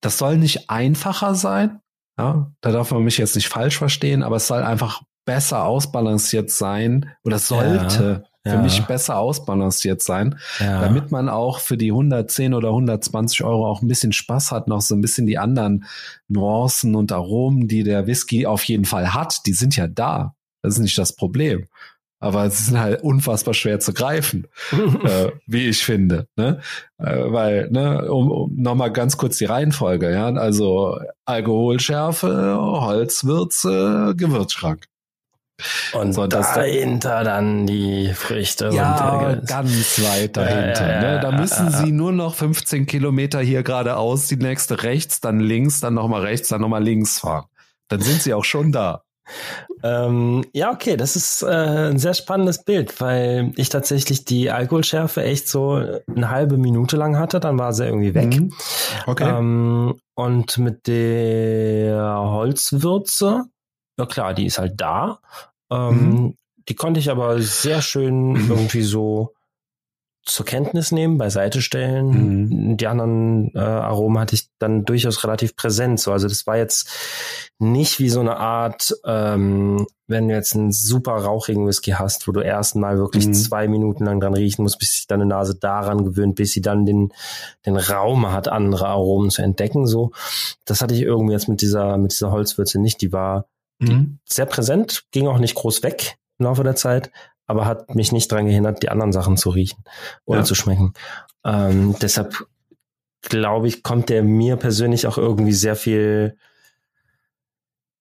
das 0.00 0.18
soll 0.18 0.36
nicht 0.36 0.70
einfacher 0.70 1.34
sein. 1.34 1.80
Ja, 2.18 2.52
da 2.60 2.72
darf 2.72 2.90
man 2.90 3.04
mich 3.04 3.18
jetzt 3.18 3.36
nicht 3.36 3.48
falsch 3.48 3.78
verstehen, 3.78 4.22
aber 4.22 4.36
es 4.36 4.46
soll 4.46 4.62
einfach 4.62 5.02
besser 5.24 5.64
ausbalanciert 5.64 6.50
sein 6.50 7.10
oder 7.24 7.38
sollte 7.38 8.24
ja, 8.44 8.52
für 8.52 8.56
ja. 8.56 8.62
mich 8.62 8.82
besser 8.82 9.18
ausbalanciert 9.18 10.02
sein, 10.02 10.38
damit 10.58 11.10
man 11.10 11.28
auch 11.28 11.60
für 11.60 11.76
die 11.76 11.90
110 11.90 12.54
oder 12.54 12.68
120 12.68 13.44
Euro 13.44 13.66
auch 13.66 13.82
ein 13.82 13.88
bisschen 13.88 14.12
Spaß 14.12 14.50
hat, 14.50 14.68
noch 14.68 14.82
so 14.82 14.94
ein 14.94 15.00
bisschen 15.00 15.26
die 15.26 15.38
anderen 15.38 15.84
Nuancen 16.28 16.96
und 16.96 17.12
Aromen, 17.12 17.68
die 17.68 17.84
der 17.84 18.06
Whisky 18.06 18.46
auf 18.46 18.64
jeden 18.64 18.84
Fall 18.84 19.14
hat, 19.14 19.46
die 19.46 19.52
sind 19.52 19.76
ja 19.76 19.86
da. 19.86 20.34
Das 20.60 20.74
ist 20.74 20.80
nicht 20.80 20.98
das 20.98 21.14
Problem 21.14 21.66
aber 22.22 22.48
sie 22.50 22.64
sind 22.64 22.78
halt 22.78 23.02
unfassbar 23.02 23.52
schwer 23.52 23.80
zu 23.80 23.92
greifen, 23.92 24.46
äh, 24.72 25.32
wie 25.46 25.68
ich 25.68 25.84
finde. 25.84 26.28
Ne? 26.36 26.60
Äh, 26.98 27.32
weil, 27.32 27.68
ne, 27.70 28.10
um, 28.10 28.30
um 28.30 28.54
nochmal 28.54 28.92
ganz 28.92 29.16
kurz 29.16 29.38
die 29.38 29.44
Reihenfolge, 29.44 30.12
ja, 30.12 30.28
also 30.28 30.98
Alkoholschärfe, 31.24 32.56
Holzwürze, 32.58 34.14
Gewürzschrank. 34.16 34.84
Und 35.92 36.12
so, 36.12 36.26
dahinter 36.26 37.24
dann 37.24 37.66
die 37.66 38.12
Früchte. 38.14 38.70
Ja, 38.72 39.36
ganz 39.46 40.00
weit 40.02 40.36
dahinter. 40.36 40.88
Ja, 40.88 40.94
ja, 40.94 41.02
ja, 41.02 41.14
ne? 41.14 41.20
Da 41.20 41.32
müssen 41.32 41.70
sie 41.70 41.92
nur 41.92 42.12
noch 42.12 42.34
15 42.34 42.86
Kilometer 42.86 43.40
hier 43.40 43.62
geradeaus, 43.62 44.28
die 44.28 44.36
nächste 44.36 44.82
rechts, 44.82 45.20
dann 45.20 45.40
links, 45.40 45.80
dann 45.80 45.94
nochmal 45.94 46.22
rechts, 46.22 46.48
dann 46.48 46.60
nochmal 46.60 46.82
links 46.82 47.18
fahren. 47.18 47.46
Dann 47.88 48.00
sind 48.00 48.22
sie 48.22 48.32
auch 48.32 48.44
schon 48.44 48.72
da. 48.72 49.02
Ähm, 49.82 50.44
ja, 50.52 50.70
okay, 50.72 50.96
das 50.96 51.16
ist 51.16 51.42
äh, 51.42 51.90
ein 51.90 51.98
sehr 51.98 52.14
spannendes 52.14 52.64
Bild, 52.64 53.00
weil 53.00 53.52
ich 53.56 53.68
tatsächlich 53.68 54.24
die 54.24 54.50
Alkoholschärfe 54.50 55.22
echt 55.22 55.48
so 55.48 55.74
eine 55.74 56.30
halbe 56.30 56.56
Minute 56.56 56.96
lang 56.96 57.18
hatte, 57.18 57.40
dann 57.40 57.58
war 57.58 57.72
sie 57.72 57.86
irgendwie 57.86 58.14
weg. 58.14 58.40
Mhm. 58.40 58.52
Okay. 59.06 59.28
Ähm, 59.28 59.94
und 60.14 60.58
mit 60.58 60.86
der 60.86 62.16
Holzwürze, 62.18 63.44
ja 63.98 64.06
klar, 64.06 64.34
die 64.34 64.46
ist 64.46 64.58
halt 64.58 64.80
da. 64.80 65.20
Ähm, 65.70 66.10
mhm. 66.10 66.34
Die 66.68 66.74
konnte 66.74 67.00
ich 67.00 67.10
aber 67.10 67.40
sehr 67.40 67.82
schön 67.82 68.36
irgendwie 68.36 68.82
so 68.82 69.34
zur 70.24 70.46
Kenntnis 70.46 70.92
nehmen, 70.92 71.18
beiseite 71.18 71.60
stellen. 71.62 72.06
Mhm. 72.06 72.76
Die 72.76 72.86
anderen 72.86 73.50
äh, 73.54 73.58
Aromen 73.58 74.20
hatte 74.20 74.36
ich 74.36 74.48
dann 74.58 74.84
durchaus 74.84 75.24
relativ 75.24 75.56
präsent. 75.56 75.98
So, 75.98 76.12
also 76.12 76.28
das 76.28 76.46
war 76.46 76.56
jetzt 76.56 76.88
nicht 77.58 77.98
wie 77.98 78.08
so 78.08 78.20
eine 78.20 78.36
Art, 78.36 78.94
ähm, 79.04 79.84
wenn 80.06 80.28
du 80.28 80.34
jetzt 80.34 80.54
einen 80.54 80.70
super 80.70 81.12
rauchigen 81.12 81.66
Whisky 81.66 81.92
hast, 81.92 82.28
wo 82.28 82.32
du 82.32 82.40
erst 82.40 82.76
mal 82.76 82.98
wirklich 82.98 83.26
mhm. 83.26 83.34
zwei 83.34 83.66
Minuten 83.66 84.04
lang 84.04 84.20
dran 84.20 84.34
riechen 84.34 84.62
musst, 84.62 84.78
bis 84.78 84.94
sich 84.94 85.06
deine 85.08 85.26
Nase 85.26 85.56
daran 85.56 86.04
gewöhnt, 86.04 86.36
bis 86.36 86.52
sie 86.52 86.60
dann 86.60 86.86
den, 86.86 87.12
den 87.66 87.76
Raum 87.76 88.30
hat, 88.30 88.46
andere 88.46 88.88
Aromen 88.88 89.30
zu 89.30 89.42
entdecken. 89.42 89.86
So, 89.86 90.12
das 90.64 90.82
hatte 90.82 90.94
ich 90.94 91.02
irgendwie 91.02 91.32
jetzt 91.32 91.48
mit 91.48 91.62
dieser, 91.62 91.96
mit 91.98 92.12
dieser 92.12 92.30
Holzwürze 92.30 92.80
nicht. 92.80 93.00
Die 93.00 93.12
war 93.12 93.46
mhm. 93.80 94.18
sehr 94.24 94.46
präsent, 94.46 95.04
ging 95.10 95.26
auch 95.26 95.38
nicht 95.38 95.56
groß 95.56 95.82
weg 95.82 96.16
im 96.38 96.46
Laufe 96.46 96.62
der 96.64 96.76
Zeit, 96.76 97.10
aber 97.52 97.66
hat 97.66 97.94
mich 97.94 98.12
nicht 98.12 98.32
daran 98.32 98.46
gehindert, 98.46 98.82
die 98.82 98.88
anderen 98.88 99.12
Sachen 99.12 99.36
zu 99.36 99.50
riechen 99.50 99.84
oder 100.24 100.38
ja. 100.38 100.44
zu 100.44 100.54
schmecken. 100.54 100.94
Ähm, 101.44 101.94
deshalb 102.00 102.46
glaube 103.20 103.68
ich, 103.68 103.82
kommt 103.82 104.08
der 104.08 104.22
mir 104.22 104.56
persönlich 104.56 105.06
auch 105.06 105.18
irgendwie 105.18 105.52
sehr 105.52 105.76
viel 105.76 106.38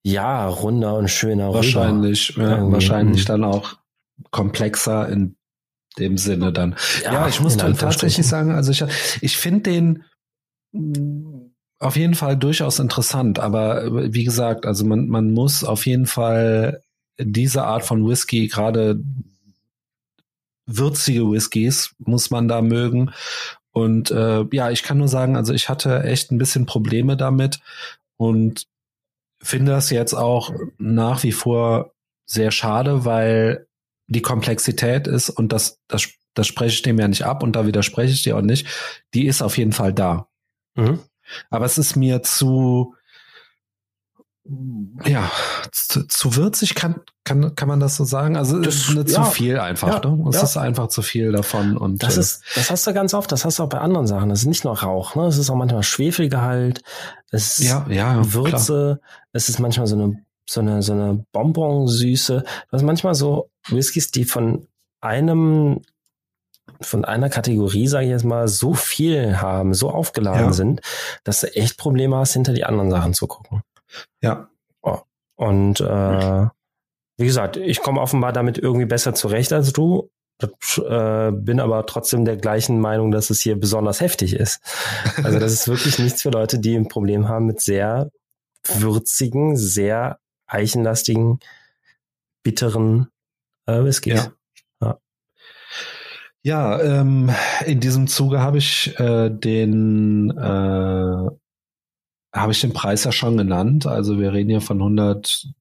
ja, 0.03 0.47
runder 0.47 0.95
und 0.95 1.09
schöner 1.09 1.53
wahrscheinlich, 1.53 2.37
rüber. 2.37 2.49
Ja, 2.49 2.71
wahrscheinlich 2.71 3.23
mhm. 3.23 3.27
dann 3.27 3.43
auch 3.43 3.73
komplexer 4.31 5.09
in 5.09 5.35
dem 5.99 6.17
Sinne 6.17 6.53
dann. 6.53 6.77
Ja, 7.03 7.13
ja 7.13 7.27
ich 7.27 7.41
muss 7.41 7.57
dann 7.57 7.75
tatsächlich 7.75 8.25
sagen, 8.25 8.51
also 8.55 8.71
ich, 8.71 8.85
ich 9.19 9.35
finde 9.35 9.69
den 9.69 10.03
mm, 10.71 11.51
auf 11.79 11.97
jeden 11.97 12.15
Fall 12.15 12.37
durchaus 12.37 12.79
interessant, 12.79 13.37
aber 13.37 14.13
wie 14.13 14.23
gesagt, 14.23 14.65
also 14.65 14.85
man, 14.85 15.07
man 15.07 15.31
muss 15.31 15.65
auf 15.65 15.85
jeden 15.85 16.05
Fall 16.05 16.81
diese 17.19 17.63
Art 17.63 17.83
von 17.83 18.07
Whisky, 18.07 18.47
gerade 18.47 19.03
würzige 20.65 21.29
Whiskys, 21.29 21.95
muss 21.99 22.29
man 22.31 22.47
da 22.47 22.61
mögen. 22.61 23.11
Und 23.71 24.11
äh, 24.11 24.45
ja, 24.51 24.69
ich 24.69 24.83
kann 24.83 24.97
nur 24.97 25.07
sagen, 25.07 25.35
also 25.35 25.53
ich 25.53 25.69
hatte 25.69 26.03
echt 26.03 26.31
ein 26.31 26.37
bisschen 26.37 26.65
Probleme 26.65 27.15
damit 27.15 27.59
und 28.17 28.67
finde 29.41 29.71
das 29.71 29.89
jetzt 29.89 30.13
auch 30.13 30.53
nach 30.77 31.23
wie 31.23 31.31
vor 31.31 31.93
sehr 32.25 32.51
schade, 32.51 33.05
weil 33.05 33.67
die 34.07 34.21
Komplexität 34.21 35.07
ist 35.07 35.29
und 35.29 35.53
das, 35.53 35.79
das, 35.87 36.09
das 36.33 36.47
spreche 36.47 36.75
ich 36.75 36.81
dem 36.81 36.99
ja 36.99 37.07
nicht 37.07 37.23
ab 37.23 37.43
und 37.43 37.55
da 37.55 37.65
widerspreche 37.65 38.13
ich 38.13 38.23
dir 38.23 38.37
auch 38.37 38.41
nicht, 38.41 38.67
die 39.13 39.25
ist 39.25 39.41
auf 39.41 39.57
jeden 39.57 39.71
Fall 39.71 39.93
da. 39.93 40.27
Mhm. 40.75 40.99
Aber 41.49 41.65
es 41.65 41.77
ist 41.77 41.95
mir 41.95 42.21
zu, 42.23 42.95
ja, 45.05 45.31
zu, 45.71 46.07
zu 46.07 46.35
würzig 46.35 46.75
kann, 46.75 47.01
kann, 47.23 47.55
kann 47.55 47.67
man 47.67 47.79
das 47.79 47.95
so 47.95 48.03
sagen? 48.03 48.35
Also 48.35 48.59
das, 48.59 48.89
ist 48.89 48.95
ja, 48.95 49.05
zu 49.05 49.23
viel 49.23 49.59
einfach, 49.59 50.03
ja, 50.03 50.09
ne? 50.09 50.29
Es 50.29 50.35
ja. 50.35 50.43
ist 50.43 50.57
einfach 50.57 50.87
zu 50.87 51.01
viel 51.01 51.31
davon 51.31 51.77
und. 51.77 52.03
Das 52.03 52.17
äh, 52.17 52.21
ist, 52.21 52.43
das 52.55 52.69
hast 52.69 52.87
du 52.87 52.93
ganz 52.93 53.13
oft, 53.13 53.31
das 53.31 53.45
hast 53.45 53.59
du 53.59 53.63
auch 53.63 53.69
bei 53.69 53.79
anderen 53.79 54.07
Sachen. 54.07 54.29
Das 54.29 54.39
ist 54.39 54.47
nicht 54.47 54.63
nur 54.63 54.79
Rauch, 54.79 55.15
ne? 55.15 55.25
Es 55.25 55.37
ist 55.37 55.49
auch 55.49 55.55
manchmal 55.55 55.83
Schwefelgehalt, 55.83 56.81
es 57.29 57.59
ist 57.59 57.67
ja, 57.67 57.85
ja, 57.89 58.33
Würze, 58.33 58.99
klar. 58.99 59.19
es 59.33 59.49
ist 59.49 59.59
manchmal 59.59 59.87
so 59.87 59.95
eine, 59.95 60.23
so 60.49 60.61
eine, 60.61 60.81
so 60.81 60.93
eine 60.93 61.25
Bonbonsüße. 61.31 62.43
Du 62.43 62.71
hast 62.71 62.83
manchmal 62.83 63.15
so 63.15 63.49
Whiskys, 63.69 64.11
die 64.11 64.25
von 64.25 64.67
einem 64.99 65.81
von 66.79 67.05
einer 67.05 67.29
Kategorie, 67.29 67.87
sage 67.87 68.05
ich 68.05 68.11
jetzt 68.11 68.25
mal, 68.25 68.47
so 68.47 68.73
viel 68.73 69.39
haben, 69.39 69.73
so 69.73 69.91
aufgeladen 69.91 70.47
ja. 70.47 70.53
sind, 70.53 70.81
dass 71.23 71.41
du 71.41 71.55
echt 71.55 71.77
Probleme 71.77 72.17
hast, 72.17 72.33
hinter 72.33 72.53
die 72.53 72.63
anderen 72.63 72.89
Sachen 72.89 73.13
zu 73.13 73.27
gucken. 73.27 73.61
Ja. 74.21 74.49
Oh. 74.81 74.99
Und 75.35 75.81
äh, 75.81 76.47
wie 77.17 77.25
gesagt, 77.25 77.57
ich 77.57 77.81
komme 77.81 78.01
offenbar 78.01 78.33
damit 78.33 78.57
irgendwie 78.57 78.85
besser 78.85 79.13
zurecht 79.13 79.53
als 79.53 79.73
du. 79.73 80.09
Äh, 80.41 81.31
bin 81.31 81.59
aber 81.59 81.85
trotzdem 81.85 82.25
der 82.25 82.35
gleichen 82.35 82.79
Meinung, 82.79 83.11
dass 83.11 83.29
es 83.29 83.41
hier 83.41 83.59
besonders 83.59 84.01
heftig 84.01 84.33
ist. 84.33 84.59
Also 85.23 85.39
das 85.39 85.53
ist 85.53 85.67
wirklich 85.67 85.99
nichts 85.99 86.23
für 86.23 86.31
Leute, 86.31 86.59
die 86.59 86.75
ein 86.75 86.87
Problem 86.87 87.27
haben 87.27 87.45
mit 87.45 87.61
sehr 87.61 88.09
würzigen, 88.63 89.55
sehr 89.55 90.19
eichenlastigen, 90.47 91.39
bitteren 92.43 93.09
äh, 93.67 93.83
Whiskys. 93.83 94.13
Ja. 94.13 94.33
Ja, 94.81 94.99
ja 96.41 96.81
ähm, 96.81 97.29
in 97.65 97.79
diesem 97.79 98.07
Zuge 98.07 98.41
habe 98.41 98.57
ich 98.57 98.99
äh, 98.99 99.29
den 99.29 100.31
äh, 100.31 101.29
habe 102.33 102.51
ich 102.51 102.61
den 102.61 102.73
Preis 102.73 103.03
ja 103.03 103.11
schon 103.11 103.37
genannt. 103.37 103.85
Also 103.85 104.19
wir 104.19 104.33
reden 104.33 104.49
hier 104.49 104.61
von 104.61 104.77
110 104.79 105.53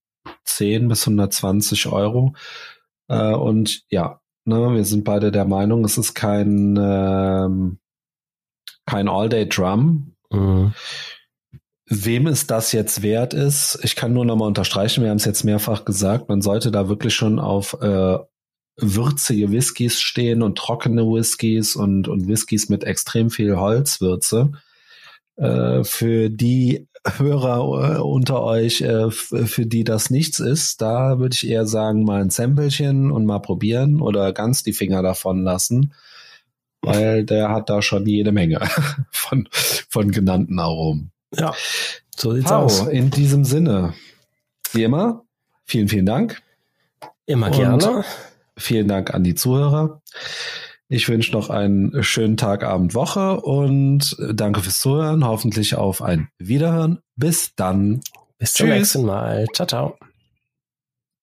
bis 0.88 1.06
120 1.06 1.87
Euro. 1.88 2.35
Äh, 3.09 3.35
und 3.35 3.83
ja, 3.90 4.20
ne, 4.44 4.74
wir 4.74 4.85
sind 4.85 5.04
beide 5.04 5.33
der 5.33 5.44
Meinung, 5.44 5.85
es 5.85 5.98
ist 5.98 6.14
kein, 6.14 6.78
ähm, 6.80 7.78
kein 8.87 9.09
All-Day-Drum. 9.09 10.14
Mhm. 10.30 10.72
Wem 11.92 12.28
es 12.28 12.46
das 12.46 12.70
jetzt 12.70 13.02
wert 13.02 13.35
ist, 13.35 13.80
ich 13.83 13.96
kann 13.96 14.12
nur 14.12 14.24
nochmal 14.24 14.46
unterstreichen, 14.46 15.02
wir 15.02 15.11
haben 15.11 15.16
es 15.16 15.24
jetzt 15.24 15.42
mehrfach 15.42 15.85
gesagt, 15.85 16.28
man 16.28 16.40
sollte 16.40 16.70
da 16.70 16.88
wirklich 16.88 17.14
schon 17.14 17.40
auf 17.40 17.76
äh, 17.83 18.18
würzige 18.76 19.50
Whiskys 19.50 20.00
stehen 20.00 20.42
und 20.42 20.56
trockene 20.56 21.02
Whiskys 21.02 21.74
und, 21.74 22.06
und 22.06 22.28
Whiskys 22.28 22.68
mit 22.68 22.85
extrem 22.85 23.30
viel 23.30 23.56
Holzwürze. 23.56 24.52
Äh, 25.40 25.85
für 25.85 26.29
die 26.29 26.87
Hörer 27.16 27.96
äh, 27.96 27.98
unter 28.00 28.42
euch, 28.42 28.83
äh, 28.83 29.11
für 29.11 29.64
die 29.64 29.85
das 29.85 30.11
nichts 30.11 30.38
ist, 30.38 30.83
da 30.83 31.18
würde 31.18 31.35
ich 31.35 31.48
eher 31.48 31.66
sagen, 31.66 32.05
mal 32.05 32.20
ein 32.20 32.29
Samplechen 32.29 33.11
und 33.11 33.24
mal 33.24 33.38
probieren 33.38 34.03
oder 34.03 34.35
ganz 34.35 34.62
die 34.62 34.74
Finger 34.74 35.03
davon 35.03 35.42
lassen, 35.42 35.94
weil 36.83 37.24
der 37.24 37.48
hat 37.48 37.70
da 37.70 37.81
schon 37.81 38.05
jede 38.05 38.33
Menge 38.33 38.61
von, 39.11 39.48
von 39.88 40.11
genannten 40.11 40.59
Aromen. 40.59 41.11
Ja, 41.35 41.55
so 42.14 42.35
sieht's 42.35 42.50
Pau, 42.50 42.64
aus. 42.64 42.87
In 42.88 43.11
diesem 43.11 43.44
Sinne, 43.44 43.94
wie 44.72 44.83
immer, 44.83 45.24
vielen, 45.64 45.88
vielen 45.88 46.07
Dank. 46.07 46.42
Immer 47.24 47.50
gerne. 47.50 48.05
Vielen 48.59 48.88
Dank 48.88 49.14
an 49.14 49.24
die 49.24 49.35
Zuhörer. 49.35 50.03
Ich 50.92 51.09
wünsche 51.09 51.31
noch 51.31 51.50
einen 51.50 52.03
schönen 52.03 52.37
Tag, 52.37 52.64
Abend, 52.64 52.94
Woche 52.94 53.40
und 53.40 54.16
danke 54.35 54.61
fürs 54.61 54.81
Zuhören. 54.81 55.24
Hoffentlich 55.24 55.76
auf 55.76 56.03
ein 56.03 56.29
Wiederhören. 56.38 56.98
Bis 57.14 57.55
dann. 57.55 58.00
Bis 58.38 58.55
zum 58.55 58.68
nächsten 58.68 59.07
Mal. 59.07 59.46
Ciao, 59.55 59.68
ciao. 59.68 59.98